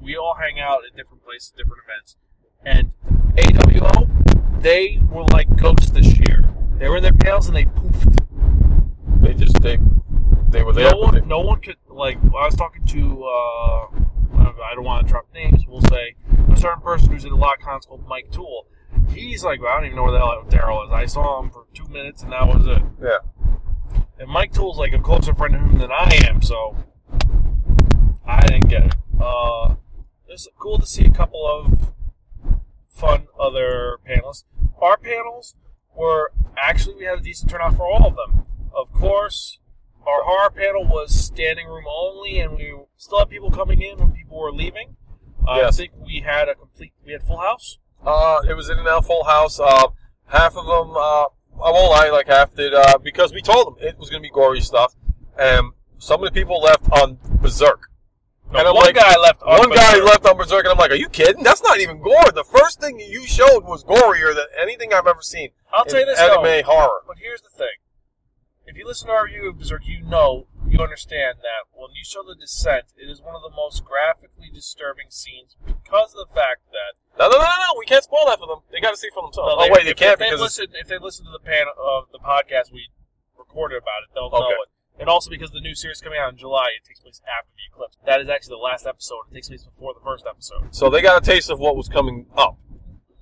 [0.00, 2.16] we all hang out at different places, different events,
[2.64, 2.92] and
[3.36, 6.48] AWO, they were like ghosts this year.
[6.78, 8.24] They were in their panels and they poofed.
[9.22, 9.78] They just they
[10.48, 10.90] they were there.
[10.90, 12.18] No but they- one, no one could like.
[12.24, 13.24] I was talking to.
[13.24, 13.86] Uh,
[14.60, 15.64] I don't want to drop names.
[15.66, 16.14] We'll say
[16.50, 18.66] a certain person who's in a lot of cons called Mike Toole.
[19.14, 20.92] He's like, I don't even know where the hell Daryl is.
[20.92, 22.82] I saw him for two minutes and that was it.
[23.02, 23.18] yeah.
[24.18, 26.76] And Mike Toole's like a closer friend to him than I am, so
[28.26, 28.94] I didn't get it.
[29.20, 29.76] Uh,
[30.28, 31.92] it's cool to see a couple of
[32.88, 34.44] fun other panelists.
[34.80, 35.54] Our panels
[35.96, 38.46] were actually we had a decent turnout for all of them.
[38.74, 39.58] Of course,
[40.06, 44.12] our horror panel was standing room only, and we still had people coming in when
[44.12, 44.96] people were leaving.
[45.46, 45.74] Uh, Yes.
[45.74, 47.78] I think we had a complete we had full house.
[48.04, 49.58] Uh, it was in and out full house.
[49.60, 49.88] Uh,
[50.26, 51.26] half of them, uh,
[51.64, 54.26] I won't lie, like half did, uh, because we told them it was going to
[54.28, 54.94] be gory stuff.
[55.38, 57.90] And some of the people left on Berserk.
[58.52, 59.42] No, And I'm one like- guy left.
[59.42, 60.04] on One guy Berserk.
[60.06, 61.42] left on Berserk, and I'm like, are you kidding?
[61.42, 62.30] That's not even gore.
[62.32, 65.50] The first thing you showed was gorier than anything I've ever seen.
[65.72, 66.62] I'll in tell you this anime though.
[66.64, 67.00] horror.
[67.06, 67.76] But here's the thing.
[68.66, 72.04] If you listen to our review of Berserk, you know, you understand that when you
[72.04, 76.34] show the descent, it is one of the most graphically disturbing scenes because of the
[76.34, 77.78] fact that No, no, no, no, no.
[77.78, 78.60] We can't spoil that for them.
[78.70, 79.54] They got to see for themselves.
[79.56, 81.42] well, oh, wait, they if, can't if they because listen if they listen to the
[81.42, 82.88] pan of the podcast we
[83.38, 84.68] recorded about it, they'll know it.
[85.00, 87.62] And also because the new series coming out in July, it takes place after the
[87.70, 87.96] eclipse.
[88.04, 89.30] That is actually the last episode.
[89.30, 90.74] It takes place before the first episode.
[90.74, 92.58] so they got a taste of what was coming up,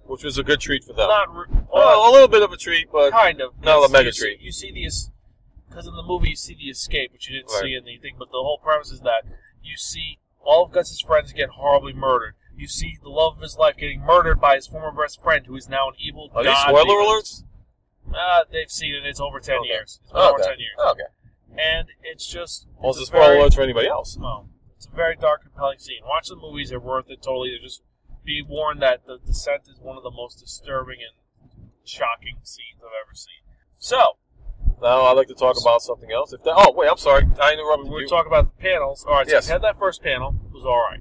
[0.04, 1.08] which was a good treat for them.
[1.08, 3.62] Not re- well, uh, a little bit of a treat, but kind of.
[3.62, 4.40] not a mega you see- treat.
[4.40, 4.84] You see the
[5.76, 7.60] because in the movie you see the escape, which you didn't Right.
[7.64, 8.16] see in the thing.
[8.18, 9.24] But the whole premise is that
[9.62, 12.34] you see all of Guts's friends get horribly murdered.
[12.56, 15.54] You see the love of his life getting murdered by his former best friend, who
[15.54, 16.62] is now an evil are god.
[16.68, 17.04] spoiler demon.
[17.06, 17.44] alerts?
[18.14, 19.04] Uh, they've seen it.
[19.04, 19.68] It's over ten Okay.
[19.68, 20.00] years.
[20.02, 21.02] It's been over ten years, Okay.
[21.58, 24.16] and it's just Well, it's it's a spoiler very- alerts for anybody else.
[24.18, 26.02] Oh, it's a very dark, compelling scene.
[26.04, 27.50] Watch the movies; they're worth it totally.
[27.50, 27.82] They're just
[28.24, 32.92] be warned that the descent is one of the most disturbing and shocking scenes I've
[33.06, 33.42] ever seen.
[33.78, 34.16] So,
[34.82, 36.32] Now I'd like to talk about something else.
[36.32, 38.08] If that, oh wait, I'm sorry, I interrupted we were you.
[38.08, 39.04] talking about the panels.
[39.08, 39.46] All right, so Yes.
[39.48, 40.38] we had that first panel.
[40.46, 41.00] It was all right.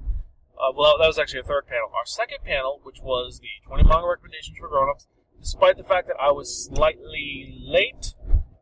[0.58, 1.90] Uh, well, that was actually a third panel.
[1.94, 5.08] Our second panel, which was the 20 manga recommendations for grown-ups,
[5.42, 8.14] despite the fact that I was slightly late,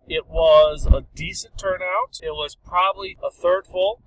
[0.07, 2.19] it was a decent turnout.
[2.23, 4.01] It was probably a third full.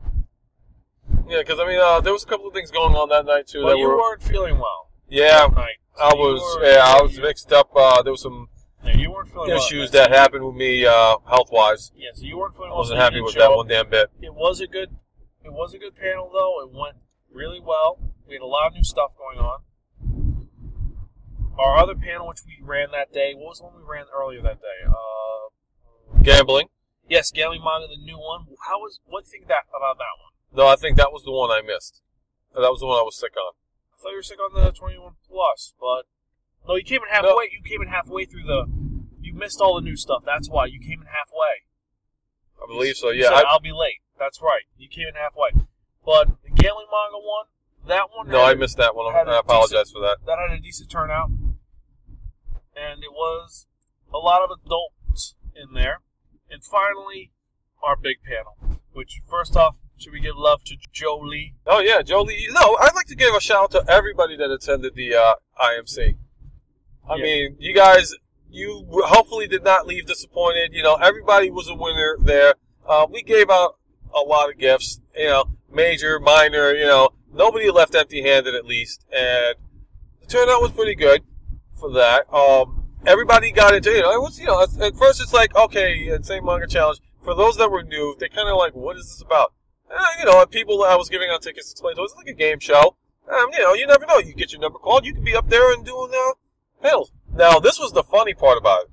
[1.29, 3.47] yeah, because I mean, uh, there was a couple of things going on that night
[3.47, 3.62] too.
[3.62, 5.47] But that you were, weren't feeling well yeah.
[5.57, 5.71] I
[6.11, 7.71] So you was, were- yeah, I was mixed up.
[7.77, 8.49] Uh, there was some
[8.94, 11.92] you weren't feeling well issues that happened with me uh, health wise.
[11.96, 13.57] Yeah, so you weren't feeling I wasn't you happy with that up.
[13.57, 14.11] one damn bit.
[14.20, 14.90] It was a good,
[15.44, 16.62] it was a good panel though.
[16.62, 16.96] It went
[17.33, 17.99] really well.
[18.27, 19.61] We had a lot of new stuff going on.
[21.59, 24.42] Our other panel, which we ran that day, what was the one we ran earlier
[24.42, 24.85] that day?
[24.87, 26.68] Uh, Gambling.
[27.09, 28.46] yes, Gambling Manga, the new one.
[28.68, 29.01] How was?
[29.07, 30.33] What do you think that about that one?
[30.53, 32.03] No, I think that was the one I missed.
[32.55, 33.55] That was the one I was sick on.
[33.92, 36.05] I thought you were sick on the 21 plus, but
[36.69, 37.49] No, you came in halfway.
[37.53, 38.67] You came in halfway through the.
[39.21, 40.23] You missed all the new stuff.
[40.25, 41.67] That's why you came in halfway.
[42.63, 43.11] I believe so.
[43.11, 43.29] Yeah.
[43.29, 44.01] said, I, I'll be late.
[44.19, 44.63] That's right.
[44.77, 45.51] You came in halfway.
[46.05, 47.47] But the gambling manga one,
[47.89, 48.29] that one.
[48.29, 49.15] no, I missed that one.
[49.15, 50.19] I apologize for that.
[50.27, 53.67] that had a decent turnout, and it was
[54.13, 56.01] a lot of adults in there.
[56.49, 57.33] And finally,
[57.83, 58.81] our big panel.
[58.93, 61.55] Which first off, should we give love to Jolie?
[61.67, 62.47] Oh yeah, Jolie.
[62.51, 66.17] No, I'd like to give a shout out to everybody that attended the uh, IMC.
[67.09, 67.23] I Yeah.
[67.23, 68.14] mean, you guys,
[68.51, 70.73] you hopefully did not leave disappointed.
[70.73, 72.55] You know, everybody was a winner there.
[72.87, 73.77] Uh, we gave out
[74.14, 75.01] a lot of gifts.
[75.16, 76.73] You know, major, minor.
[76.73, 79.57] You know, nobody left empty-handed at least, and
[80.21, 81.23] the turnout was pretty good
[81.79, 82.33] for that.
[82.33, 85.95] Um, everybody got into you know it was you know at, first it's like okay,
[85.95, 87.01] it's same manga challenge.
[87.23, 89.53] For those that were new, they kind of like, what is this about?
[89.90, 92.29] Uh, you know, and people I was giving out tickets explained to us, it's like
[92.29, 92.97] a game show.
[93.29, 94.19] Um, you know, you never know.
[94.19, 96.33] You get your number called, you could be up there and doing uh,
[96.83, 97.12] panels.
[97.33, 98.91] Now, this was the funny part about it.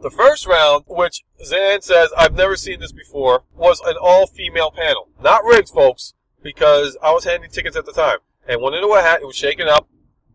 [0.00, 5.08] The first round, which Zan says I've never seen this before, was an all-female panel.
[5.20, 8.18] Not rigged, folks, because I was handing tickets at the time.
[8.46, 9.88] And went into a hat, it was shaken up,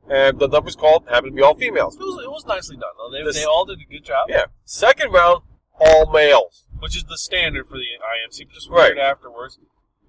[0.10, 1.96] and the numbers called happened to be all females.
[1.96, 3.10] It was, it was nicely done though.
[3.10, 4.28] They, This- they all did a good job.
[4.30, 4.46] Yeah.
[4.66, 5.44] Second round,
[5.80, 6.66] all males.
[6.80, 8.98] which is the standard for the IMC, but just Right.
[8.98, 9.58] afterwards.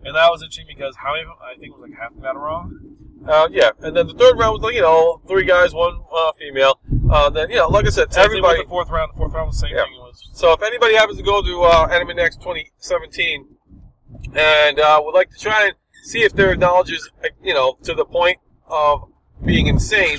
[0.05, 1.25] And that was interesting because how many?
[1.41, 2.94] I think it was like half got it wrong.
[3.27, 6.33] Uh, yeah, and then the third round was like, you know, three guys, one uh,
[6.33, 6.79] female.
[7.11, 8.63] Uh, then, you know, like I said, Same everybody.
[8.63, 9.13] the fourth round.
[9.15, 9.85] The fourth round was the same Yeah.
[9.85, 9.95] thing.
[9.95, 13.47] Was So if anybody happens to go to uh, Anime Next 2017
[14.35, 17.11] and uh, would like to try and see if their knowledge is,
[17.43, 19.09] you know, to the point of
[19.45, 20.19] being insane,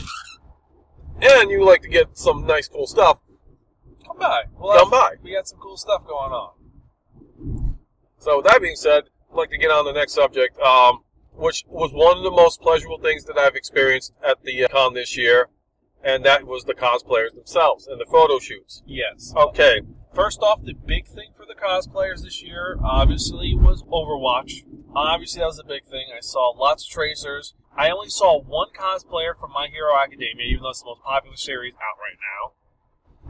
[1.22, 3.20] and you like to get some nice, cool stuff,
[4.06, 4.44] come by.
[4.58, 5.16] Well, come by.
[5.22, 7.76] we got some cool stuff going on.
[8.18, 11.04] So with that being said, I'd like to get on the next subject, um,
[11.36, 14.94] which was one of the most pleasurable things that I've experienced at the uh, con
[14.94, 15.50] this year,
[16.04, 18.84] and that was the cosplayers themselves and the photo shoots.
[18.86, 19.34] Yes.
[19.36, 19.82] Okay,
[20.16, 24.64] First off, the big thing for the cosplayers this year, obviously, was Overwatch.
[24.96, 26.06] Obviously, that was the big thing.
[26.16, 27.54] I saw lots of tracers.
[27.78, 31.36] I only saw one cosplayer from My Hero Academia, even though it's the most popular
[31.36, 32.16] series out right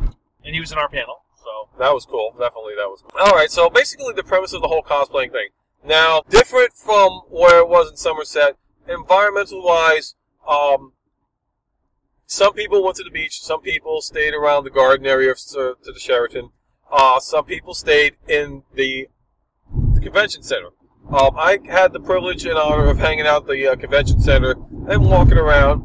[0.06, 0.13] now.
[0.44, 2.36] And he was in our panel, so That was cool.
[2.38, 3.20] Definitely, that was cool.
[3.20, 5.50] All right, so basically, the premise of the whole cosplaying thing.
[5.86, 10.15] Now, different from where it was in Somerset, environmental wise,
[10.48, 10.93] um,
[12.26, 13.39] some people went to the beach.
[13.41, 16.50] Some people stayed around the garden area to, to the Sheraton.
[16.91, 19.08] Uh, some people stayed in the,
[19.93, 20.69] the convention center.
[21.10, 24.56] Um, I had the privilege and honor of hanging out the uh, convention center
[24.89, 25.82] and walking around.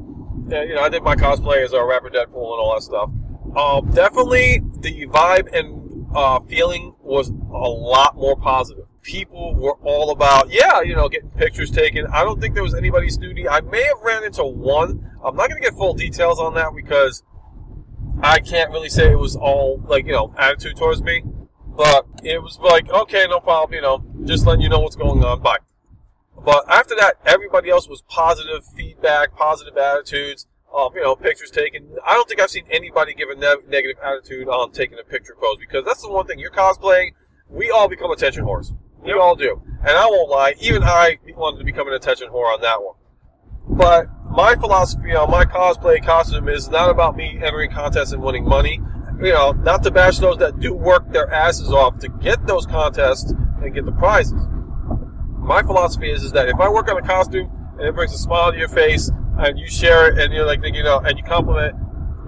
[0.50, 3.10] And, you know, I did my cosplay as a rapper Deadpool and all that stuff.
[3.54, 8.86] Um, definitely the vibe and uh, feeling was a lot more positive.
[9.02, 12.06] People were all about, yeah, you know, getting pictures taken.
[12.06, 13.48] I don't think there was anybody snooty.
[13.48, 15.10] I may have ran into one.
[15.24, 17.22] I'm not going to get full details on that because
[18.22, 21.22] I can't really say it was all, like, you know, attitude towards me.
[21.66, 25.24] But it was like, okay, no problem, you know, just letting you know what's going
[25.24, 25.40] on.
[25.40, 25.58] Bye.
[26.44, 31.88] But after that, everybody else was positive feedback, positive attitudes, um, you know, pictures taken.
[32.06, 35.34] I don't think I've seen anybody give a ne- negative attitude on taking a picture
[35.40, 36.38] pose because that's the one thing.
[36.38, 37.12] You're cosplaying,
[37.48, 38.74] we all become attention whores.
[39.02, 39.62] We all do.
[39.80, 42.96] And I won't lie, even I wanted to become an attention whore on that one.
[43.68, 48.44] But my philosophy on my cosplay costume is not about me entering contests and winning
[48.44, 48.80] money.
[49.20, 52.66] You know, not to bash those that do work their asses off to get those
[52.66, 53.32] contests
[53.62, 54.46] and get the prizes.
[55.38, 58.18] My philosophy is, is that if I work on a costume and it brings a
[58.18, 61.24] smile to your face and you share it and you're like, you know, and you
[61.24, 61.74] compliment,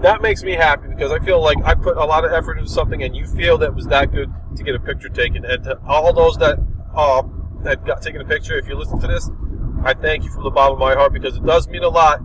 [0.02, 2.70] that makes me happy because I feel like I put a lot of effort into
[2.70, 5.44] something and you feel that was that good to get a picture taken.
[5.44, 6.58] And to all those that,
[6.94, 7.22] uh,
[7.62, 9.30] that got taken a picture, if you listen to this,
[9.84, 12.20] I thank you from the bottom of my heart because it does mean a lot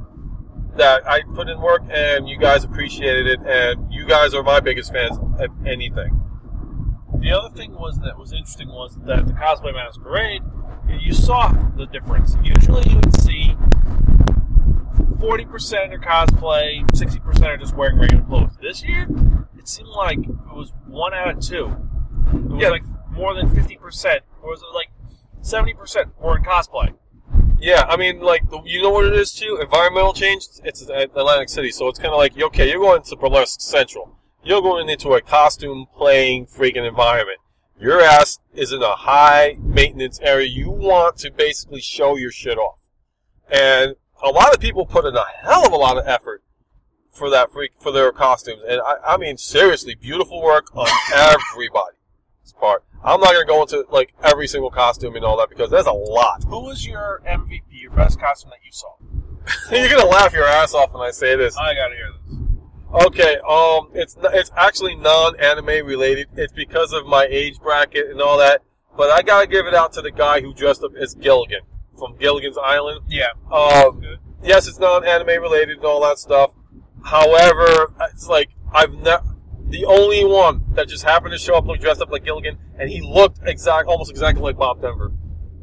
[0.76, 4.60] that I put in work and you guys appreciated it and you guys are my
[4.60, 6.24] biggest fans of anything.
[7.20, 10.42] The other thing was that was interesting was that the cosplay masquerade,
[11.00, 12.38] you saw the difference.
[12.44, 13.56] Usually, you would see
[15.20, 18.58] forty percent are cosplay, sixty percent are just wearing regular clothes.
[18.62, 19.08] This year,
[19.58, 21.76] it seemed like it was one out of two.
[22.34, 22.70] It was Yeah.
[22.70, 24.90] like more than fifty percent, or was it like
[25.42, 26.94] seventy percent were in cosplay?
[27.60, 29.58] Yeah, I mean, like, the- you know what it is too?
[29.60, 33.62] Environmental change, it's Atlantic City, so it's kind of like, okay, you're going to Burlesque
[33.62, 34.16] Central.
[34.44, 37.40] You're going into a costume playing freaking environment.
[37.80, 40.48] Your ass is in a high maintenance area.
[40.48, 42.80] You want to basically show your shit off.
[43.50, 46.44] And a lot of people put in a hell of a lot of effort
[47.12, 48.62] for that freak, for their costumes.
[48.68, 51.96] And I, I mean, seriously, beautiful work on everybody's
[52.60, 52.84] part.
[53.04, 55.86] I'm not going to go into, like, every single costume and all that because there's
[55.86, 56.44] a lot.
[56.44, 58.96] Who was your MVP, your best costume that you saw?
[59.72, 61.56] You're gonna laugh your ass off when I say this.
[61.56, 63.06] I gotta hear this.
[63.06, 66.28] Okay, um, it's it's actually non-anime related.
[66.36, 68.62] It's because of my age bracket and all that.
[68.98, 71.62] But I gotta give it out to the guy who dressed up as Gilligan
[71.98, 73.02] from Gilligan's Island.
[73.08, 73.28] Yeah.
[73.52, 74.02] Um,
[74.44, 76.52] yes, it's not anime related and all that stuff.
[77.04, 79.24] However, it's like I've never
[79.70, 82.90] the only one that just happened to show up look dressed up like Gilligan, and
[82.90, 85.12] he looked exact, almost exactly like Bob Denver.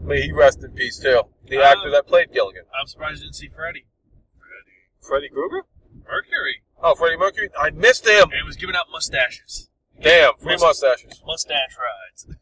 [0.03, 1.23] May he rest in peace too.
[1.47, 3.87] The Uh, actor that played Gilligan, I'm surprised you didn't see Freddy.
[4.39, 4.77] Freddy.
[5.01, 5.63] Freddy Krueger.
[6.07, 6.63] Mercury.
[6.83, 7.49] Oh, Freddie Mercury.
[7.59, 8.25] I missed him.
[8.25, 9.71] And he was giving out mustaches.
[10.03, 11.23] Damn, free Must- mustaches.
[11.27, 12.37] Mustache rides.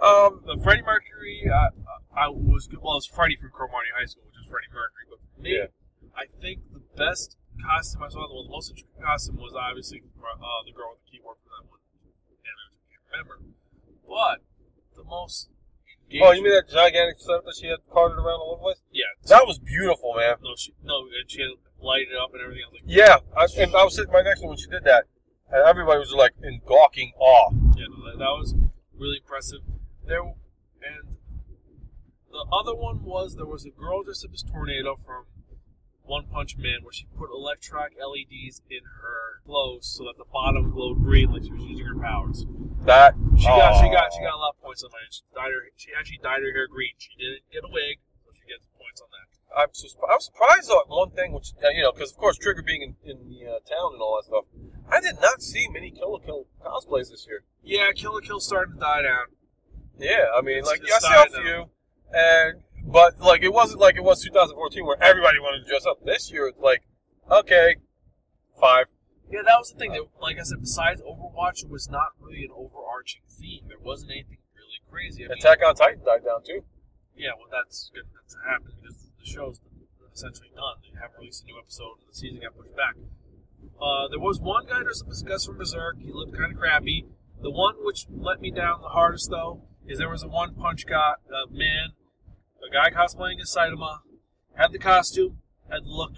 [0.00, 1.68] Um, The Freddie Mercury, I,
[2.16, 2.80] I was good.
[2.80, 5.04] Well, it was Freddie from Cromartie High School, which is Freddie Mercury.
[5.10, 5.68] But for me, Yeah.
[6.16, 10.60] I think the best costume I saw, well, the most interesting costume was obviously uh,
[10.64, 11.80] the girl with the keyboard from that one.
[12.40, 13.36] And I can't remember.
[14.08, 14.40] But
[14.96, 15.50] the most
[16.08, 16.24] engaging.
[16.24, 18.82] oh, you mean that gigantic setup that she had carted around all over the place?
[18.92, 19.12] Yeah.
[19.28, 20.40] That was beautiful, man.
[20.40, 22.64] no, she, no, and she had lighted up and everything.
[22.64, 24.72] I was like, Yeah, I, and I was sitting right next to her when she
[24.72, 25.04] did that,
[25.52, 27.52] and everybody was like in gawking awe.
[27.76, 28.54] Yeah, that, that was
[28.96, 29.60] really impressive.
[30.06, 31.16] There and
[32.36, 35.24] the other one was there was a girl dressed up as Tornado from
[36.02, 40.70] One Punch Man, where she put electronic LEDs in her clothes so that the bottom
[40.70, 42.44] glowed green, like she was using her powers.
[42.84, 45.10] That She got she got she got a lot of points on that.
[45.10, 46.94] She dyed her she actually dyed her hair green.
[46.98, 49.26] She didn't get a wig, so she gets points on that.
[49.56, 49.70] I'm,
[50.12, 52.94] I'm surprised at one thing, which uh, you know, because of course Trigger being in,
[53.02, 54.44] in the uh, town and all that stuff.
[54.88, 57.42] I did not see many Kill Kill cosplays this year.
[57.62, 59.26] Yeah, Kill Kill starting to die down.
[59.98, 61.70] Yeah, I mean, It's- like it's I saw a few,
[62.12, 66.04] and but like it wasn't like it was 2014 where everybody wanted to dress up.
[66.04, 66.82] This year, it's like
[67.30, 67.76] okay,
[68.60, 68.86] five.
[69.30, 69.92] Yeah, that was the thing.
[69.92, 73.64] That, like I said, besides Overwatch, it was not really an overarching theme.
[73.66, 75.24] There wasn't anything really crazy.
[75.24, 76.62] I mean, Attack on Titan died down too.
[77.16, 79.60] Yeah, well, that's good to happen because the show's
[80.12, 80.80] essentially done.
[80.82, 82.94] They haven't released a new episode, and the season got pushed back.
[83.80, 85.98] Uh, there was one guy dressed up as Guts from Berserk.
[85.98, 87.06] He looked kind of crappy.
[87.42, 90.86] The one which let me down the hardest, though, is there was a one punch
[90.86, 91.90] guy, a man,
[92.66, 93.98] a guy cosplaying as Saitama,
[94.54, 95.38] had the costume,
[95.70, 96.12] had the look.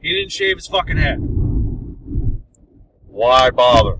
[0.00, 1.18] He didn't shave his fucking head.
[3.06, 3.98] Why bother?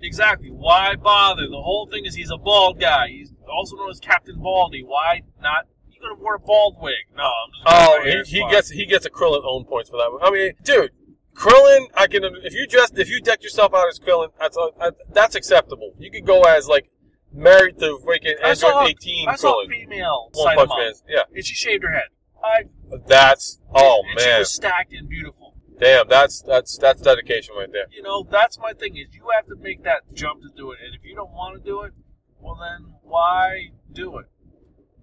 [0.00, 0.50] Exactly.
[0.50, 1.46] Why bother?
[1.46, 3.08] The whole thing is he's a bald guy.
[3.08, 4.82] He's also known as Captain Baldy.
[4.82, 5.66] Why not?
[5.88, 6.94] You could have worn a bald wig.
[7.16, 7.64] No, I'm just.
[7.66, 10.10] Oh, he, he gets he gets a Krillin own points for that.
[10.10, 10.20] one.
[10.24, 10.90] I mean, dude,
[11.34, 14.90] Krillin, I can if you dress if you deck yourself out as Krillin, that's uh,
[15.12, 15.94] that's acceptable.
[15.98, 16.90] You could go as like
[17.32, 20.92] married to freaking I saw, 18 I saw a female One Punch Man.
[21.08, 22.08] Yeah, and she shaved her head.
[22.44, 22.64] I
[23.06, 25.54] that's oh and she man, was stacked and beautiful.
[25.78, 27.86] damn, that's that's that's dedication right there.
[27.90, 28.96] You know, that's my thing.
[28.96, 31.56] Is you have to make that jump to do it, and if you don't want
[31.56, 31.92] to do it,
[32.40, 34.26] well then why do it?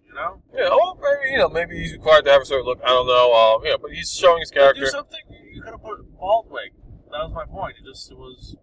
[0.06, 2.80] You know, Yeah, oh, maybe you know, maybe he's required to have a certain look.
[2.84, 3.34] I don't know.
[3.34, 4.82] Um, yeah, but he's showing his character.
[4.82, 5.20] do something.
[5.54, 6.74] You could have put bald wig.
[7.12, 7.76] That was my point.
[7.80, 8.58] It just it was.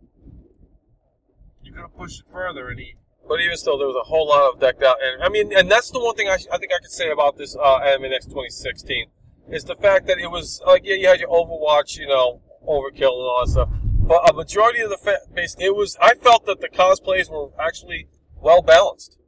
[1.62, 2.96] You could have pushed it further, and he
[3.28, 5.70] But even still, there was a whole lot of decked out, and I mean, and
[5.70, 8.10] that's the one thing I, sh- I think I could say about this uh, Anime
[8.10, 9.06] Next 2016
[9.50, 13.18] is the fact that it was like yeah, you had your Overwatch, you know, overkill
[13.18, 15.96] and all that stuff, but a majority of the fa- base, it was.
[16.00, 18.08] I felt that the cosplays were actually
[18.40, 19.18] well balanced.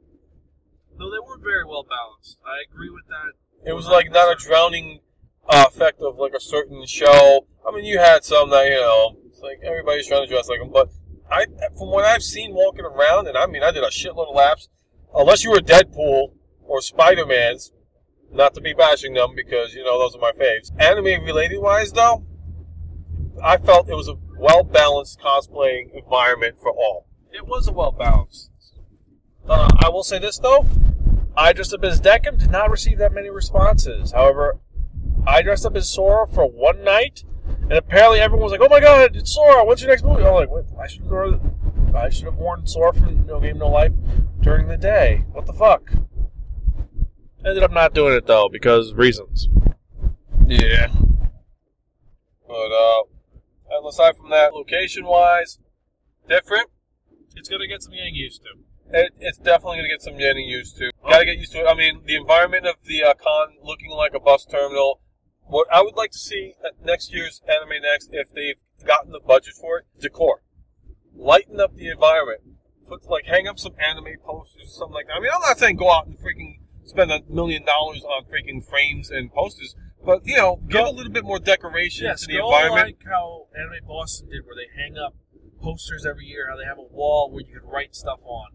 [0.97, 2.37] No, they were very well balanced.
[2.45, 3.69] I agree with that.
[3.69, 4.99] It was like not a drowning
[5.47, 7.45] uh, effect of like a certain show.
[7.67, 10.59] I mean, you had some that you know, it's like everybody's trying to dress like
[10.59, 10.89] them, but
[11.31, 11.45] I,
[11.77, 14.69] from what I've seen walking around, and I mean, I did a shitload of laps.
[15.13, 17.71] Unless you were Deadpool or Spider Man's,
[18.31, 20.71] not to be bashing them because you know those are my faves.
[20.79, 22.25] Anime related wise, though,
[23.43, 27.07] I felt it was a well balanced cosplaying environment for all.
[27.31, 28.51] It was a well balanced.
[29.47, 30.67] Uh, I will say this though,
[31.35, 34.11] I dressed up as Deckham did not receive that many responses.
[34.11, 34.59] However,
[35.25, 37.23] I dressed up as Sora for one night,
[37.69, 39.63] and apparently everyone was like, "Oh my god, it's Sora!
[39.63, 40.65] What's your next movie?" I'm like, "What?
[40.81, 41.55] I should have worn,
[41.95, 43.93] I should have worn Sora from No Game No Life
[44.41, 45.25] during the day.
[45.31, 45.91] What the fuck?"
[47.45, 49.47] Ended up not doing it though because reasons.
[50.45, 50.87] Yeah.
[52.47, 55.59] But uh, aside from that, location wise,
[56.27, 56.69] different.
[57.35, 58.49] It's gonna get some getting used to.
[58.91, 60.91] It, it's definitely going to get some getting used to.
[61.03, 61.67] Got to get used to it.
[61.67, 65.01] I mean, the environment of the uh, con looking like a bus terminal.
[65.49, 69.19] What I would like to see at next year's Anime Next, if they've gotten the
[69.19, 70.43] budget for it, decor.
[71.15, 72.41] Lighten up the environment.
[72.87, 75.13] Put like hang up some anime posters or something like that.
[75.17, 78.63] I mean, I'm not saying go out and freaking spend a million dollars on freaking
[78.67, 79.75] frames and posters,
[80.05, 82.97] but you know, give a little bit more decoration Yes, to the go environment.
[82.99, 85.15] like how Anime Boston did, where they hang up
[85.61, 86.47] posters every year.
[86.49, 88.51] How they have a wall where you can write stuff on.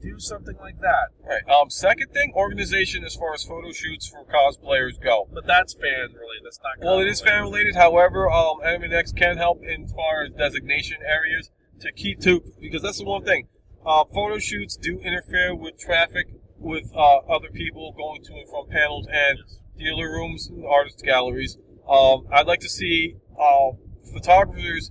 [0.00, 1.08] Do something like that.
[1.26, 1.42] Right.
[1.48, 5.28] Um, second thing, organization as far as photo shoots for cosplayers go.
[5.32, 6.44] But that's fan related.
[6.44, 6.84] That's not.
[6.84, 7.76] Well, it is fan related.
[7.76, 12.82] However, um, Anime Next can help in far as designation areas to keep to because
[12.82, 13.48] that's the one thing.
[13.86, 16.26] Uh, photo shoots do interfere with traffic
[16.58, 19.38] with uh, other people going to and from panels and
[19.78, 21.56] dealer rooms and artist galleries.
[21.88, 23.70] Um, I'd like to see uh,
[24.12, 24.90] photographers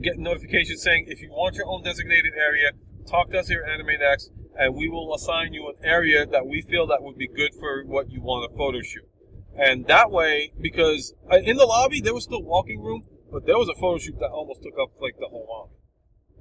[0.00, 2.70] get notifications saying if you want your own designated area,
[3.06, 6.46] talk to us here at Anime Next, and we will assign you an area that
[6.46, 9.08] we feel that would be good for what you want a photo shoot.
[9.56, 13.56] And that way, because uh, in the lobby there was still walking room, but there
[13.56, 15.74] was a photo shoot that almost took up like the whole lobby.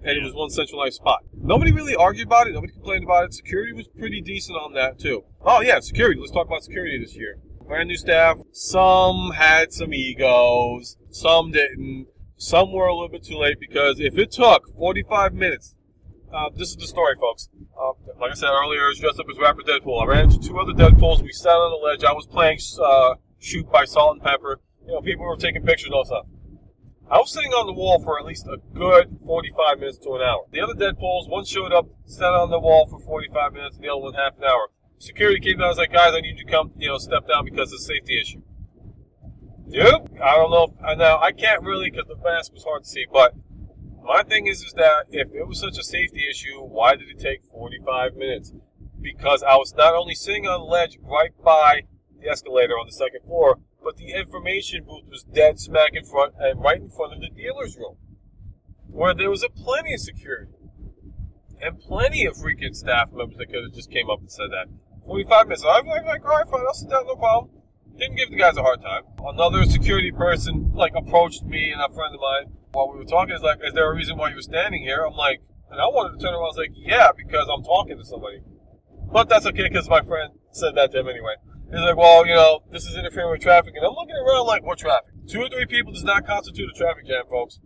[0.03, 1.23] And it was one centralized spot.
[1.33, 2.53] Nobody really argued about it.
[2.53, 3.33] Nobody complained about it.
[3.33, 5.23] Security was pretty decent on that too.
[5.41, 6.19] Oh yeah, security.
[6.19, 7.37] Let's talk about security this year.
[7.67, 8.37] Brand new staff.
[8.51, 10.97] Some had some egos.
[11.11, 12.07] Some didn't.
[12.37, 15.75] Some were a little bit too late because if it took 45 minutes,
[16.33, 17.49] uh, this is the story, folks.
[17.79, 20.01] Uh, like I said earlier, I was dressed up as rapper Deadpool.
[20.01, 21.21] I ran into two other Deadpools.
[21.21, 22.03] We sat on the ledge.
[22.03, 24.55] I was playing uh, Shoop by Salt-N-Pepa.
[24.85, 26.25] You know, people were taking pictures and all stuff.
[27.09, 30.21] I was sitting on the wall for at least a good 45 minutes to an
[30.21, 30.43] hour.
[30.51, 33.89] The other Deadpools, one showed up, sat on the wall for 45 minutes, and the
[33.89, 34.69] other one half an hour.
[34.97, 35.67] Security came down.
[35.67, 37.77] I was like, guys, I need you to come, you know, step down because of
[37.77, 38.41] a safety issue.
[39.69, 40.73] Dude, I don't know.
[40.73, 43.05] If, I know I can't really because the mask was hard to see.
[43.11, 43.33] But
[44.07, 47.19] my thing is, is that if it was such a safety issue, why did it
[47.19, 48.53] take 45 minutes?
[49.01, 51.81] Because I was not only sitting on a ledge right by
[52.19, 56.33] the escalator on the second floor, but the information booth was dead smack in front
[56.39, 57.97] and right in front of the dealer's room,
[58.89, 60.53] where there was a plenty of security
[61.61, 64.67] and plenty of freaking staff members that could have just came up and said that.
[65.05, 65.63] 45 minutes.
[65.67, 67.51] I'm like, like, all right, fine, I'll sit down, no problem.
[67.97, 69.03] Didn't give the guys a hard time.
[69.19, 73.35] Another security person like approached me and a friend of mine while we were talking.
[73.35, 75.03] Is like, is there a reason why you were standing here?
[75.05, 76.43] I'm like, and I wanted to turn around.
[76.43, 78.41] I was like, yeah, because I'm talking to somebody.
[79.11, 81.35] But that's okay because my friend said that to him anyway.
[81.69, 84.63] He's like, well, you know, this is interfering with traffic, and I'm looking around like,
[84.63, 85.11] what traffic?
[85.27, 87.59] Two or three people does not constitute a traffic jam, folks.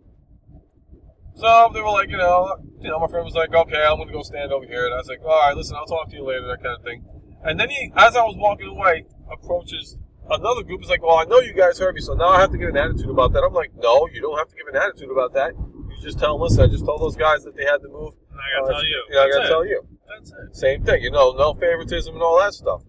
[1.35, 4.11] So they were like, you know, you know, my friend was like, okay, I'm gonna
[4.11, 6.25] go stand over here, and I was like, all right, listen, I'll talk to you
[6.25, 7.05] later, that kind of thing.
[7.43, 9.97] And then he, as I was walking away, approaches
[10.31, 10.81] another group.
[10.83, 12.69] Is like, well, I know you guys heard me, so now I have to give
[12.69, 13.43] an attitude about that.
[13.43, 15.53] I'm like, no, you don't have to give an attitude about that.
[15.55, 18.13] You just tell them, listen, I just told those guys that they had to move.
[18.31, 19.03] And I gotta Uh, tell you.
[19.11, 19.81] Yeah, I gotta tell you.
[20.07, 20.55] That's it.
[20.55, 22.81] Same thing, you know, no favoritism and all that stuff.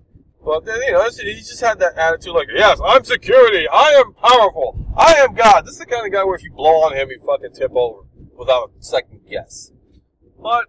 [0.45, 4.13] But then, you know, he just had that attitude like, yes, I'm security, I am
[4.15, 5.65] powerful, I am God.
[5.65, 7.71] This is the kind of guy where if you blow on him, he fucking tip
[7.77, 8.01] over
[8.37, 9.71] without a second guess.
[10.43, 10.65] But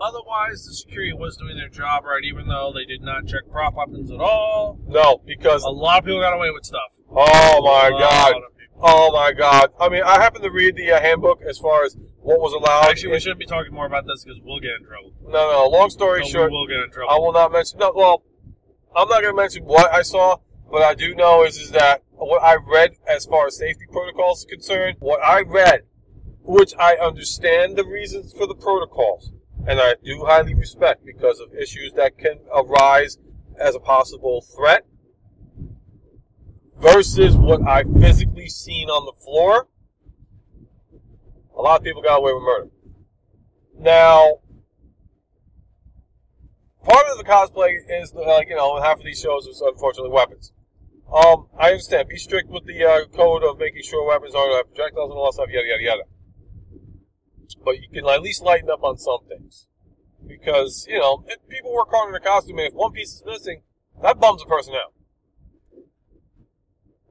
[0.00, 3.74] otherwise, the security was doing their job right, even though they did not check prop
[3.74, 4.78] weapons at all.
[4.86, 6.92] No, because A lot of people got away with stuff.
[7.10, 8.34] oh my A lot god,
[8.80, 9.70] oh my god.
[9.80, 12.88] I mean, I happened to read the uh, handbook as far as what was allowed.
[12.90, 15.12] Actually, we shouldn't be talking more about this because we'll get in trouble.
[15.22, 15.68] No, no.
[15.68, 17.10] Long story No, short, we will get in trouble.
[17.10, 17.78] I will not mention.
[17.78, 18.22] No, well,
[18.94, 20.36] I'm not going to mention what I saw,
[20.70, 24.40] but I do know is is that what I read as far as safety protocols
[24.40, 25.82] is concerned, what I read,
[26.42, 29.32] which I understand the reasons for the protocols,
[29.68, 33.18] and I do highly respect because of issues that can arise
[33.60, 34.86] as a possible threat,
[36.80, 39.68] versus what I physically seen on the floor.
[41.56, 42.70] A lot of people got away with murder.
[43.78, 44.38] Now,
[46.82, 50.52] part of the cosplay is like you know half of these shows is unfortunately weapons.
[51.12, 52.08] Um, I understand.
[52.08, 55.26] Be strict with the uh, code of making sure weapons aren't have projectiles and all
[55.26, 55.48] that stuff.
[55.50, 56.02] Yada yada yada.
[57.64, 59.66] But you can at least lighten up on some things
[60.26, 63.22] because you know if people work hard on their costume, and if one piece is
[63.24, 63.62] missing,
[64.02, 64.92] that bums a person out.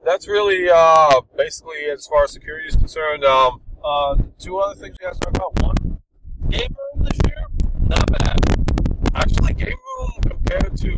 [0.04, 3.24] That's really uh, basically as far as security is concerned.
[3.24, 5.62] Um, uh, two other things we have to talk about.
[5.62, 5.98] One,
[6.48, 7.44] game room this year,
[7.86, 8.38] not bad.
[9.14, 10.90] Actually, game room compared to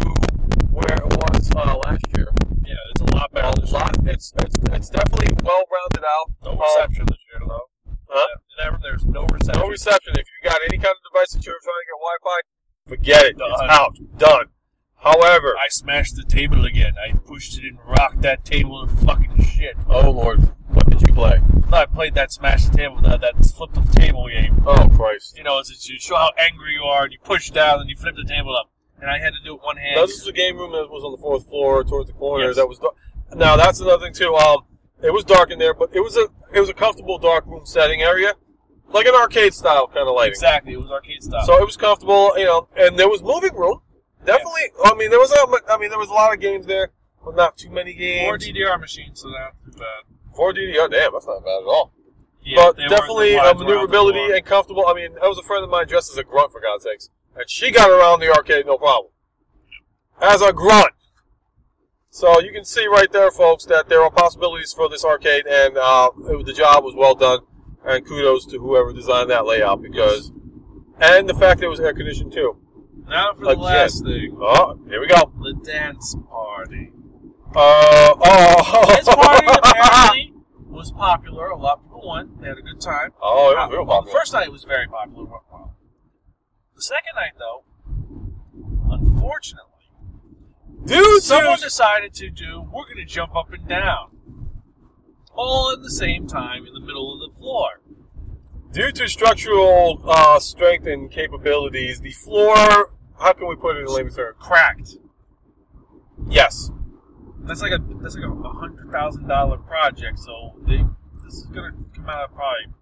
[0.70, 2.28] where it was uh, last year,
[2.64, 3.48] yeah, it's a lot better.
[3.48, 3.96] a lot.
[4.06, 6.32] It's it's it's definitely well rounded out.
[6.44, 7.68] No Um, reception this year, though.
[8.08, 8.26] Huh?
[8.62, 9.62] Never, there's no reception.
[9.62, 10.14] No reception.
[10.16, 12.40] If you got any kind of device that you're trying to get Wi-Fi,
[12.86, 13.38] forget it.
[13.38, 13.50] Done.
[13.52, 13.96] It's out.
[14.18, 14.46] Done.
[14.96, 16.92] However, I smashed the table again.
[16.98, 19.76] I pushed it and rocked that table to fucking shit.
[19.88, 21.40] oh lord, what did you play?
[21.72, 24.62] I played that smash the table, that, that flip the table game.
[24.66, 25.38] Oh Christ.
[25.38, 27.88] You know, it's, it's you show how angry you are, and you push down, and
[27.88, 28.70] you flip the table up.
[29.00, 29.96] And I had to do it one hand.
[29.96, 32.48] Now, this is a game room that was on the fourth floor, towards the corner.
[32.48, 32.56] Yes.
[32.56, 32.94] That was dark.
[33.34, 34.34] now that's another thing too.
[34.34, 34.64] Um,
[35.02, 37.64] it was dark in there, but it was a it was a comfortable dark room
[37.64, 38.34] setting area,
[38.92, 40.32] like an arcade style kind of lighting.
[40.32, 41.44] Exactly, it was arcade style.
[41.46, 43.80] So it was comfortable, you know, and there was moving room.
[44.24, 44.62] Definitely.
[44.84, 46.90] I mean, there was a, I mean, there was a lot of games there,
[47.24, 48.26] but not too many games.
[48.28, 48.38] Four.
[48.38, 50.04] DDR machines, so not too bad.
[50.34, 50.90] Four DDR.
[50.90, 51.92] Damn, that's not bad at all.
[52.42, 54.84] Yeah, but definitely the uh, ones around the maneuverability and comfortable.
[54.86, 57.10] I mean, that was a friend of mine dressed as a grunt for God's sakes.
[57.36, 59.12] and she got around the arcade no problem.
[60.20, 60.92] As a grunt.
[62.10, 65.76] So you can see right there, folks, that there are possibilities for this arcade, and
[65.78, 67.40] uh, it- the job was well done.
[67.84, 70.32] And kudos to whoever designed that layout because,
[71.00, 72.56] and the fact that it was air conditioned too.
[73.08, 73.62] Now for the Again.
[73.62, 74.36] last thing.
[74.40, 75.32] Oh, here we go.
[75.42, 76.92] The dance party.
[77.56, 80.34] Uh, oh, This party apparently
[80.68, 81.48] was popular.
[81.48, 82.40] A lot of people went.
[82.40, 83.10] They had a good time.
[83.20, 84.18] Oh, it was real Well, the popular.
[84.20, 85.24] first night it was very popular.
[85.24, 85.74] went well.
[86.76, 87.64] The second night, though,
[88.90, 89.66] unfortunately,
[90.86, 91.64] Dude, someone dude.
[91.64, 92.62] decided to do.
[92.72, 94.10] We're going to jump up and down,
[95.34, 97.80] all at the same time in the middle of the floor.
[98.72, 102.92] Due to structural uh, strength and capabilities, the floor.
[103.18, 104.36] How can we put it in layman's terms?
[104.38, 104.96] Cracked.
[106.28, 106.70] Yes.
[107.40, 110.18] That's like a that's like a hundred thousand dollar project.
[110.18, 110.84] So they,
[111.24, 112.72] this is going to come out of probably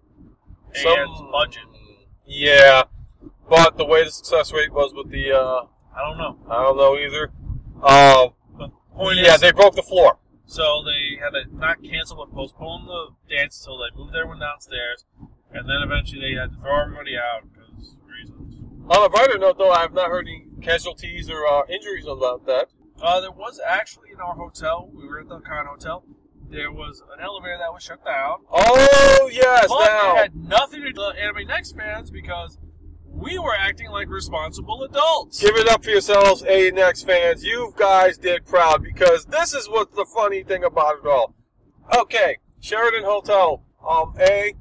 [0.75, 1.63] Anne's budget.
[2.25, 2.83] Yeah,
[3.49, 6.37] but the way the success rate was with the, uh, I don't know.
[6.47, 7.31] I don't know either.
[7.81, 8.27] Uh,
[9.15, 10.19] yeah, is, they broke the floor.
[10.49, 15.05] So they had to not cancel but postpone the dance until they moved everyone downstairs,
[15.51, 18.63] and then eventually they had to throw everybody out because reasons.
[18.89, 22.47] On a brighter note, though, I have not heard any casualties or uh, injuries about
[22.47, 22.69] that.
[22.99, 26.03] Uh, there was actually in our hotel, we were at the Con Hotel,
[26.49, 28.39] there was an elevator that was shut down.
[28.51, 32.57] Oh yes, but now it had nothing to do with Anime Next fans because
[33.19, 35.39] we were acting like responsible adults.
[35.41, 37.43] Give it up for yourselves, ANX fans.
[37.43, 41.35] You guys did proud because this is what's the funny thing about it all.
[41.97, 43.63] Okay, Sheraton Hotel.
[43.87, 44.53] Um, A.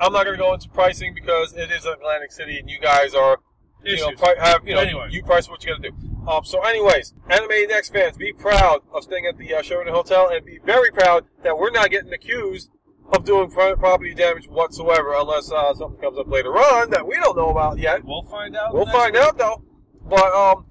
[0.00, 3.14] I'm not going to go into pricing because it is Atlantic City and you guys
[3.14, 3.40] are,
[3.84, 5.08] you know, pri- have you know, Anyway.
[5.10, 5.96] you price what you got to do.
[6.28, 10.28] Um, so, anyways, Anime Next fans, be proud of staying at the uh, Sheraton Hotel
[10.28, 12.70] and be very proud that we're not getting accused
[13.12, 17.36] of doing property damage whatsoever, unless uh, something comes up later on that we don't
[17.36, 18.04] know about yet.
[18.04, 18.74] We'll find out.
[18.74, 19.22] We'll find week.
[19.22, 19.62] out though.
[20.08, 20.66] But um,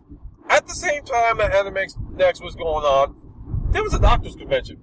[0.50, 3.16] at the same time that Anime Next was going on,
[3.72, 4.82] there was a doctors convention.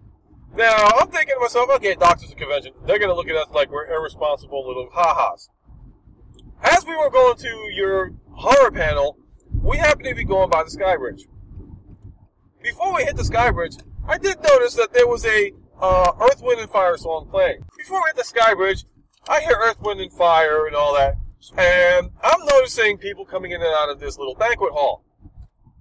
[0.56, 2.72] Now I'm thinking to myself, okay, doctors convention.
[2.86, 5.48] They're gonna look at us like we're irresponsible little ha-has.
[6.62, 9.18] As we were going to your horror panel,
[9.62, 11.26] we happened to be going by the Sky Bridge.
[12.62, 13.76] Before we hit the Sky Bridge,
[14.08, 15.52] I did notice that there was a
[15.84, 17.64] uh, Earth, Wind, and Fire song playing.
[17.76, 18.84] Before we hit the Sky Bridge,
[19.28, 21.16] I hear Earth, Wind, and Fire and all that.
[21.58, 25.04] And I'm noticing people coming in and out of this little banquet hall.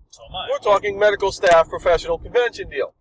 [0.09, 0.47] So am I.
[0.51, 2.93] We're talking medical staff professional convention deal.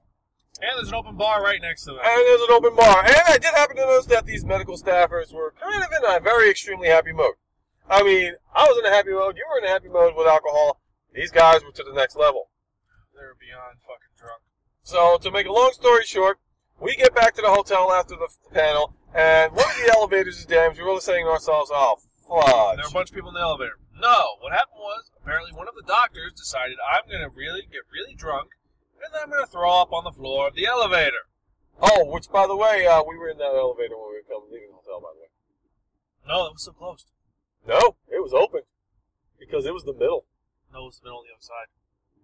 [0.61, 2.01] And there's an open bar right next to it.
[2.05, 3.05] And there's an open bar.
[3.05, 6.21] And I did happen to notice that these medical staffers were kind of in a
[6.21, 7.35] very extremely happy mood.
[7.91, 10.29] I mean, I was in a happy mode, you were in a happy mode with
[10.29, 10.81] alcohol.
[11.13, 12.51] These guys were to the next level.
[13.13, 14.41] They're beyond fucking drunk.
[14.85, 16.39] So, to make a long story short,
[16.83, 20.47] we get back to the hotel after the panel, and one of the elevators is
[20.47, 20.81] damaged.
[20.81, 22.77] We're really saying to ourselves, oh, fudge.
[22.77, 23.79] There were a bunch of people in the elevator.
[23.95, 28.15] No, what happened was apparently one of the doctors decided I'm gonna really get really
[28.15, 28.51] drunk,
[28.99, 31.31] and then I'm gonna throw up on the floor of the elevator.
[31.81, 34.51] Oh, which, by the way, uh, we were in that elevator when we were coming
[34.51, 35.31] leaving the hotel, by the way.
[36.27, 37.11] No, it was so closed.
[37.67, 38.63] No, it was open.
[39.39, 40.27] Because it was the middle.
[40.73, 41.71] No, it was the middle on the other side.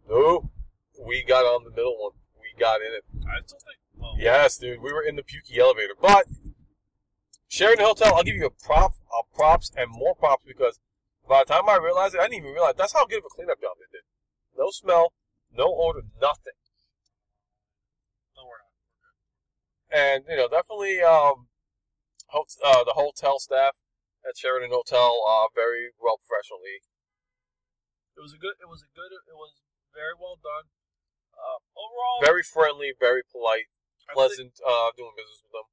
[0.08, 0.50] No,
[0.98, 2.12] we got on the middle one.
[2.40, 3.04] We got in it.
[3.22, 3.78] I still think.
[4.18, 5.94] Yes, dude, we were in the pukey elevator.
[6.00, 6.26] But
[7.48, 10.80] Sheraton Hotel, I'll give you a prop, uh, props and more props because
[11.28, 13.34] by the time I realized it, I didn't even realize that's how good of a
[13.34, 14.04] cleanup job they did.
[14.56, 15.12] No smell,
[15.52, 16.56] no odor, nothing.
[18.36, 19.14] no, we're not.
[19.92, 21.48] And you know, definitely um,
[22.34, 23.76] uh, the hotel staff
[24.28, 26.82] at Sheraton Hotel, uh, very well professionally.
[28.16, 28.58] It was a good.
[28.60, 29.14] It was a good.
[29.14, 29.62] It was
[29.94, 30.68] very well done.
[31.38, 33.70] Uh, overall, Very friendly, very polite,
[34.12, 35.68] pleasant uh, doing business with them.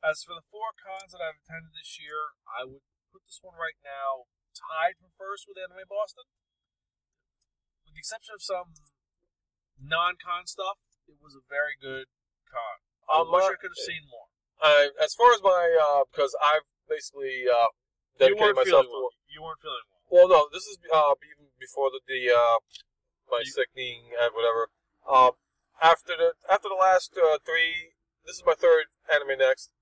[0.00, 2.80] As for the four cons that I've attended this year, I would
[3.12, 6.24] put this one right now tied for first with Anime Boston.
[7.84, 8.72] With the exception of some
[9.76, 12.08] non-con stuff, it was a very good
[12.48, 12.80] con.
[13.12, 14.28] I Um, wish uh, I could have seen more.
[14.60, 17.72] Uh, as far as my, uh, because I've basically uh,
[18.20, 18.92] dedicated myself to.
[18.92, 19.12] well.
[19.28, 20.00] You weren't feeling well.
[20.10, 22.58] Well, no, this is uh, even before the, the uh,
[23.30, 24.68] my You- sickening and whatever.
[25.08, 25.32] Um,
[25.82, 29.72] after the after the last uh, three, this is my third anime next.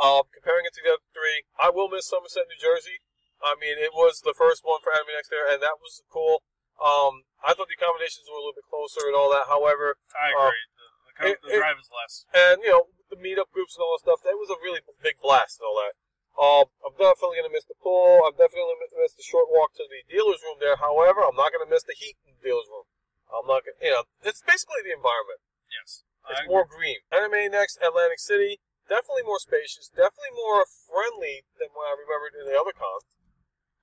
[0.00, 3.04] Um, comparing it to the other three, I will miss Somerset, New Jersey.
[3.44, 6.42] I mean, it was the first one for anime next there, and that was cool.
[6.80, 9.46] Um, I thought the accommodations were a little bit closer and all that.
[9.52, 10.64] However, I Uh, agree.
[10.72, 10.88] the,
[11.20, 12.14] the, the it- drive is less.
[12.32, 14.24] and you know the meetup groups and all that stuff.
[14.24, 15.94] That was a really big blast and all that.
[16.32, 18.24] Um, I'm definitely gonna miss the pool.
[18.24, 20.80] I'm definitely gonna miss the short walk to the dealer's room there.
[20.80, 22.88] However, I'm not gonna miss the heat in the dealer's room.
[23.32, 25.40] I'm not gonna, you know, it's basically the environment.
[25.72, 26.04] Yes.
[26.30, 27.02] It's more green.
[27.10, 32.46] Anime next, Atlantic City, definitely more spacious, definitely more friendly than what I remembered in
[32.46, 33.08] the other cons.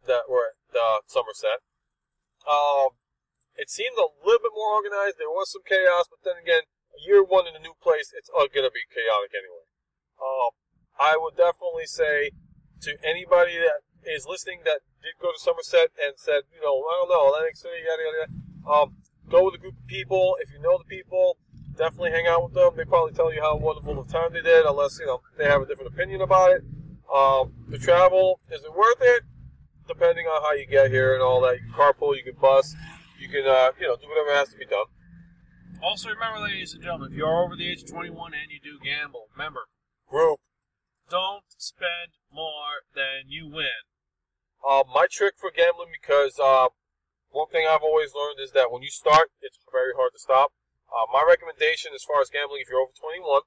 [0.07, 1.59] that were at uh, Somerset.
[2.47, 2.95] Um,
[3.59, 5.19] it seemed a little bit more organized.
[5.19, 6.63] There was some chaos, but then again,
[6.95, 9.67] year one in a new place, it's uh, going to be chaotic anyway.
[10.15, 10.55] Um,
[10.95, 12.31] I would definitely say
[12.87, 17.03] to anybody that is listening that did go to Somerset and said, you know, I
[17.03, 18.31] don't know, Atlantic City, yada yada yada.
[18.63, 18.87] Um,
[19.29, 20.35] go with a group of people.
[20.41, 21.37] If you know the people,
[21.77, 22.71] definitely hang out with them.
[22.75, 25.61] They probably tell you how wonderful of time they did, unless you know they have
[25.61, 26.63] a different opinion about it.
[27.13, 29.23] Um, the travel is it worth it?
[29.87, 32.75] Depending on how you get here and all that, you can carpool, you can bus,
[33.19, 34.85] you can uh, you know do whatever has to be done.
[35.81, 38.59] Also, remember, ladies and gentlemen, if you are over the age of 21 and you
[38.61, 39.61] do gamble, remember,
[40.09, 40.39] Group.
[41.09, 43.87] don't spend more than you win.
[44.67, 46.67] Uh, my trick for gambling, because uh,
[47.31, 50.51] one thing I've always learned is that when you start, it's very hard to stop.
[50.89, 53.41] Uh, my recommendation, as far as gambling, if you're over 21,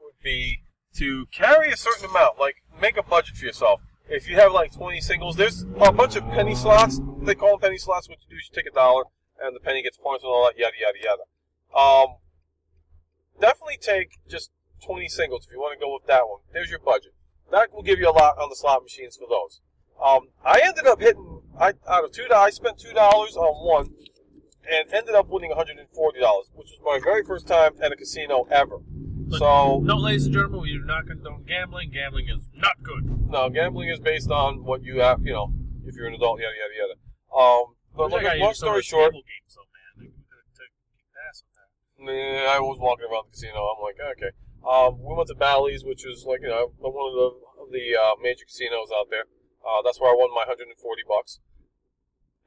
[0.00, 0.62] would be
[0.96, 2.38] to carry a certain amount.
[2.38, 3.82] Like, make a budget for yourself.
[4.08, 7.00] If you have like 20 singles, there's a bunch of penny slots.
[7.20, 8.08] They call them penny slots.
[8.08, 9.04] What you do is you take a dollar,
[9.40, 11.24] and the penny gets points and all that, yada yada yada.
[11.76, 12.16] Um,
[13.38, 14.50] definitely take just
[14.84, 16.40] 20 singles if you want to go with that one.
[16.52, 17.12] There's your budget.
[17.50, 19.60] That will give you a lot on the slot machines for those.
[20.04, 22.26] Um, I ended up hitting I out of two.
[22.34, 23.90] I spent two dollars on one,
[24.70, 28.46] and ended up winning 140 dollars, which was my very first time at a casino
[28.50, 28.78] ever.
[29.28, 31.90] But so No, ladies and gentlemen, we do not condone gambling.
[31.90, 33.28] Gambling is not good.
[33.30, 35.20] no, gambling is based on what you have.
[35.26, 35.52] You know,
[35.84, 36.94] if you're an adult, yada yada yada.
[37.34, 39.92] Um, but look, long used to some of story short, games, though, man.
[39.98, 40.72] They could take
[41.28, 42.46] ass on that.
[42.46, 43.58] Nah, I was walking around the casino.
[43.58, 44.30] I'm like, okay.
[44.62, 47.28] Um, we went to Bally's, which is like you know one of the
[47.72, 49.24] the uh, major casinos out there.
[49.64, 51.40] Uh, that's where I won my 140 bucks.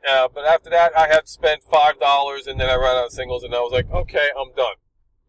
[0.07, 3.11] Uh, but after that, I had spent five dollars, and then I ran out of
[3.11, 4.81] singles, and I was like, okay, I'm done.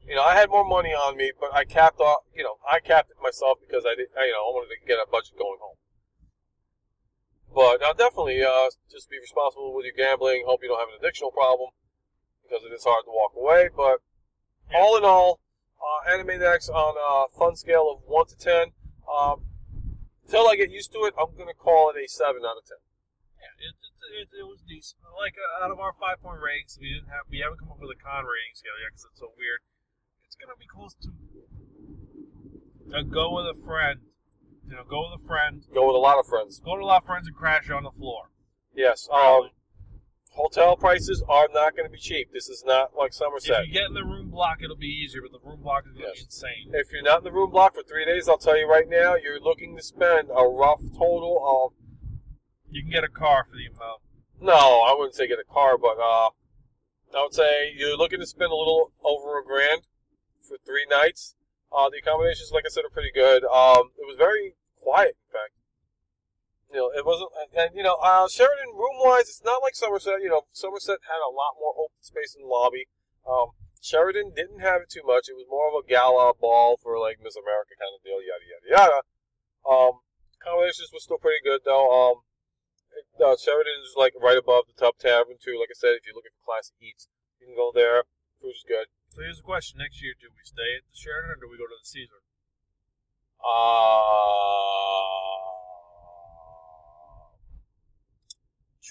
[0.06, 2.24] You know, I had more money on me, but I capped off.
[2.34, 4.08] You know, I capped it myself because I did.
[4.18, 5.76] I, you know, I wanted to get a budget going home.
[7.54, 10.44] But uh, definitely, uh, just be responsible with your gambling.
[10.46, 11.70] Hope you don't have an addictional problem
[12.42, 13.68] because it is hard to walk away.
[13.68, 14.00] But
[14.74, 15.40] all in all,
[15.76, 18.72] uh, Anime Next on a fun scale of 1 to 10.
[19.04, 19.51] Um,
[20.32, 22.64] until I get used to it, I'm going to call it a 7 out of
[22.64, 22.80] 10.
[23.36, 25.04] Yeah, it, it, it, it was decent.
[25.20, 27.82] Like uh, out of our five point ratings, we didn't have we haven't come up
[27.82, 29.66] with a con rating scale yet because it's so weird.
[30.24, 31.10] It's gonna be close to
[32.94, 34.06] a go with a friend.
[34.62, 35.66] You know, go with a friend.
[35.74, 36.62] Go with a lot of friends.
[36.62, 38.30] Go to a lot of friends and crash on the floor.
[38.70, 39.10] Yes.
[39.10, 39.50] Um,
[40.34, 42.32] hotel prices are not going to be cheap.
[42.32, 43.60] This is not like Somerset.
[43.62, 45.92] If you get in the room block, it'll be easier, but the room block is
[45.92, 46.16] gonna Yes.
[46.16, 46.70] be insane.
[46.74, 49.14] If you're not in the room block for three days, I'll tell you right now,
[49.14, 51.72] you're looking to spend a rough total of
[52.70, 54.00] You can get a car for the amount.
[54.40, 56.30] No, I wouldn't say get a car, but uh,
[57.14, 59.82] I would say you're looking to spend a little over a grand
[60.40, 61.34] for three nights.
[61.70, 63.44] Uh, the accommodations, like I said, are pretty good.
[63.44, 65.52] Um, it was very quiet, in fact.
[66.72, 70.24] You know, it wasn't, and, you know, uh, Sheraton room wise, it's not like Somerset.
[70.24, 72.88] You know, Somerset had a lot more open space in the lobby.
[73.28, 73.52] Um,
[73.82, 75.28] Sheraton didn't have it too much.
[75.28, 78.46] It was more of a gala ball for like Miss America kind of deal, yada
[78.46, 79.00] yada yada.
[79.66, 80.06] Um,
[80.38, 81.90] accommodations were still pretty good though.
[81.90, 82.22] Um,
[83.18, 85.58] uh, Sheraton is like right above the Tun Tavern too.
[85.58, 87.10] Like I said, if you're looking for classic eats,
[87.42, 88.06] you can go there.
[88.38, 88.86] Food is good.
[89.10, 91.58] So here's the question: Next year, do we stay at the Sheraton or do we
[91.58, 92.22] go to the Caesar?
[93.42, 95.02] Uh,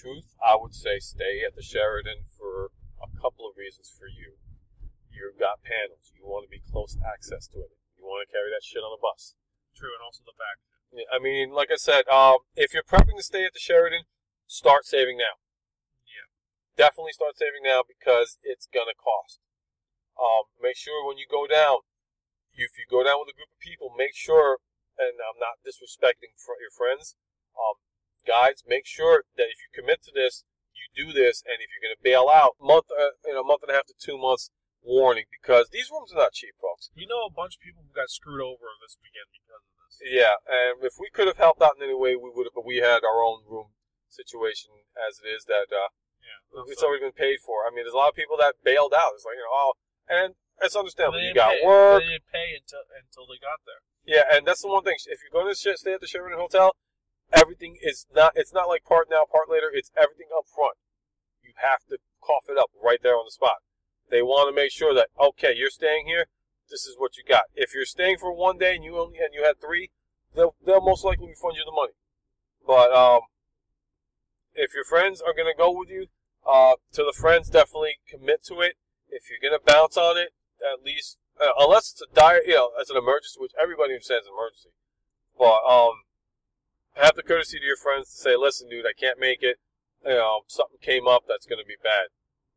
[0.02, 4.34] truth, I would say stay at the Sheraton for a couple of reasons for you.
[5.06, 6.10] You've got panels.
[6.18, 7.78] You want to be close access to it.
[7.94, 9.38] You want to carry that shit on a bus.
[9.78, 10.58] True, and also the fact.
[10.90, 14.10] Yeah, I mean, like I said, um, if you're prepping to stay at the Sheraton,
[14.50, 15.38] start saving now.
[16.02, 16.26] Yeah.
[16.74, 19.38] Definitely start saving now because it's gonna cost.
[20.18, 21.86] Um, make sure when you go down,
[22.52, 24.58] if you go down with a group of people, make sure,
[24.98, 27.16] and I'm not disrespecting your friends,
[27.56, 27.80] um,
[28.26, 31.84] guides, make sure that if you commit to this, you do this, and if you're
[31.84, 34.50] gonna bail out, month, uh, in a month and a half to two months
[34.82, 36.90] warning because these rooms are not cheap, folks.
[36.94, 39.94] We know a bunch of people who got screwed over this weekend because of this.
[40.02, 42.56] Yeah, and if we could have helped out in any way, we would have.
[42.56, 43.72] But we had our own room
[44.10, 45.88] situation as it is that uh,
[46.20, 47.64] Yeah, it's already been paid for.
[47.64, 49.14] I mean, there's a lot of people that bailed out.
[49.14, 49.72] It's like you know, oh,
[50.10, 51.22] and it's understandable.
[51.22, 52.02] You got pay- work.
[52.02, 53.82] They didn't pay until until they got there.
[54.02, 54.98] Yeah, and that's the one thing.
[55.06, 56.74] If you're going to stay at the Sheraton Hotel,
[57.32, 58.32] everything is not.
[58.34, 59.70] It's not like part now, part later.
[59.72, 60.76] It's everything up front.
[61.42, 63.62] You have to cough it up right there on the spot.
[64.10, 66.26] They want to make sure that okay, you're staying here.
[66.70, 67.44] This is what you got.
[67.54, 69.90] If you're staying for one day and you only and you had three,
[70.34, 71.94] they'll they'll most likely refund you the money.
[72.66, 73.22] But um,
[74.54, 76.06] if your friends are gonna go with you,
[76.46, 78.76] uh, to the friends definitely commit to it.
[79.08, 80.30] If you're gonna bounce on it,
[80.62, 84.26] at least uh, unless it's a dire, you know, it's an emergency, which everybody understands
[84.26, 84.70] an emergency.
[85.38, 86.04] But um,
[86.96, 89.58] have the courtesy to your friends to say, "Listen, dude, I can't make it.
[90.04, 92.08] You know, something came up that's going to be bad,"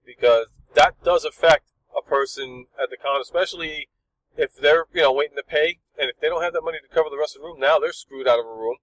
[0.05, 3.89] because that does affect a person at the con, especially
[4.35, 6.93] if they're you know waiting to pay, and if they don't have that money to
[6.93, 8.77] cover the rest of the room, now they're screwed out of a room.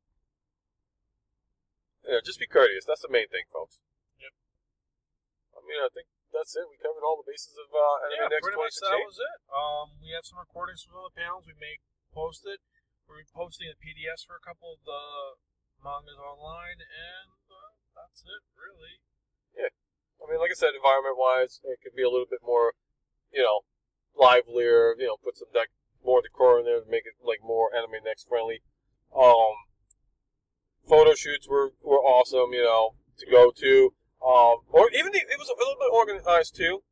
[2.04, 2.84] You know, just be courteous.
[2.84, 3.78] That's the main thing, folks.
[4.18, 4.32] Yep.
[5.54, 6.66] I mean, I think that's it.
[6.66, 9.38] We covered all the bases of uh, yeah, Anime Next pretty much that was it.
[9.52, 11.46] Um, we have some recordings from other panels.
[11.46, 11.78] We may
[12.10, 12.58] post it.
[13.08, 15.38] We're posting the PDFs for a couple of the
[15.82, 19.02] mangas online, and uh, that's it, really.
[19.54, 19.74] Yeah.
[20.22, 22.78] I mean, like I said, environment wise, it could be a little bit more,
[23.34, 23.66] you know,
[24.14, 24.94] livelier.
[24.98, 25.74] You know, put some dec-
[26.04, 28.62] more decor in there to make it like more anime next friendly.
[29.10, 29.66] Um,
[30.86, 32.54] photo shoots were were awesome.
[32.54, 33.94] You know, to go to.
[34.22, 36.86] Um, or even the, it was a little bit organized too,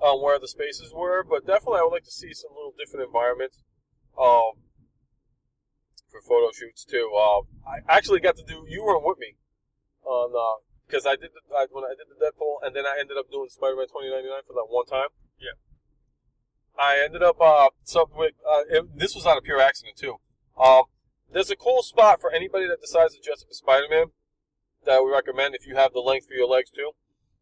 [0.00, 1.22] um, where the spaces were.
[1.22, 3.60] But definitely, I would like to see some little different environments.
[4.16, 4.64] Um,
[6.14, 7.10] for photo shoots too.
[7.18, 8.64] Um, I actually got to do.
[8.68, 9.34] You weren't with me
[10.06, 12.94] on uh, because I did the, I, when I did the Deadpool, and then I
[13.00, 15.10] ended up doing Spider-Man 2099 for that one time.
[15.42, 15.58] Yeah.
[16.78, 20.22] I ended up uh, so with, uh it, this was not a pure accident too.
[20.54, 20.86] Um,
[21.32, 24.14] there's a cool spot for anybody that decides to dress up as Spider-Man
[24.86, 26.92] that we recommend if you have the length for your legs too.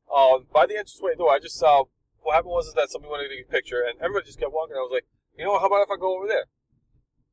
[0.08, 1.84] Um, by the entranceway door, I just saw
[2.20, 4.52] what happened was is that somebody wanted to take a picture, and everybody just kept
[4.52, 4.76] walking.
[4.76, 5.06] I was like,
[5.36, 5.60] you know what?
[5.60, 6.46] How about if I go over there?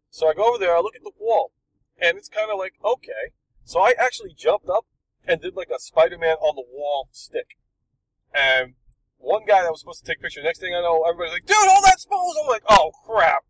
[0.10, 0.76] So I go over there.
[0.76, 1.52] I look at the wall,
[2.00, 3.34] and it's kind of like okay.
[3.64, 4.86] So I actually jumped up
[5.28, 7.58] and did like a Spider-Man on the wall stick.
[8.34, 8.74] And
[9.18, 11.46] one guy that was supposed to take a picture, next thing I know, everybody's like,
[11.46, 12.36] dude, all that pose.
[12.42, 13.44] I'm like, oh crap.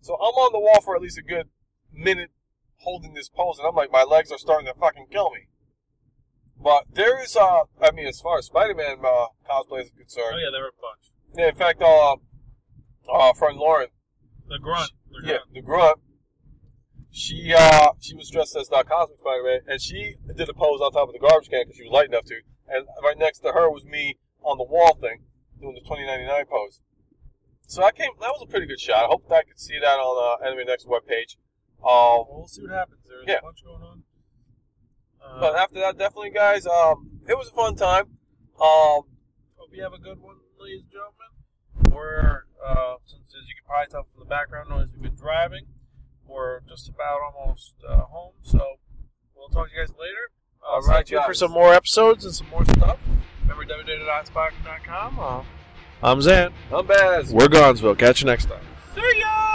[0.00, 1.48] So I'm on the wall for at least a good
[1.92, 2.30] minute
[2.78, 5.48] holding this pose, and I'm like, my legs are starting to fucking kill me.
[6.62, 10.38] But there is, uh, I mean, as far as Spider-Man uh, cosplay is concerned, Oh
[10.38, 11.12] yeah, there were a bunch.
[11.36, 12.16] yeah, in fact, uh,
[13.12, 13.88] uh, friend Lauren,
[14.48, 14.90] The grunt.
[15.10, 15.54] The yeah, grunt.
[15.54, 15.98] the grunt.
[17.10, 20.80] She uh she was dressed as Doc Cosmic Spider Man, and she did a pose
[20.80, 22.40] on top of the garbage can because she was light enough to.
[22.68, 25.22] And right next to her was me on the wall thing
[25.60, 26.80] doing the 2099 pose.
[27.66, 28.10] So I came.
[28.20, 29.04] That was a pretty good shot.
[29.04, 31.36] I hope that I could see that on uh, Anime Next webpage.
[31.82, 33.00] Um, Well, see what happens.
[33.08, 33.38] There's Yeah.
[33.38, 34.02] a bunch going on.
[35.24, 38.04] Uh, but after that, definitely, guys, um, it was a fun time.
[38.60, 39.02] Um,
[39.56, 41.92] Hope you have a good one, ladies and gentlemen.
[41.96, 43.25] We're, uh, since as you can
[43.66, 45.66] probably tell from the background noise, we've been driving.
[46.26, 48.60] We're just about almost uh, home, so
[49.36, 50.30] we'll talk to you guys later.
[50.62, 52.98] Uh, All stay tuned for some more episodes and some more stuff.
[53.42, 55.18] Remember www.spotting.com.
[55.20, 55.42] Uh,
[56.02, 56.52] I'm Zan.
[56.72, 57.32] I'm Baz.
[57.32, 57.94] We're Gonzville.
[57.94, 58.64] Catch you next time.
[58.94, 59.45] See ya.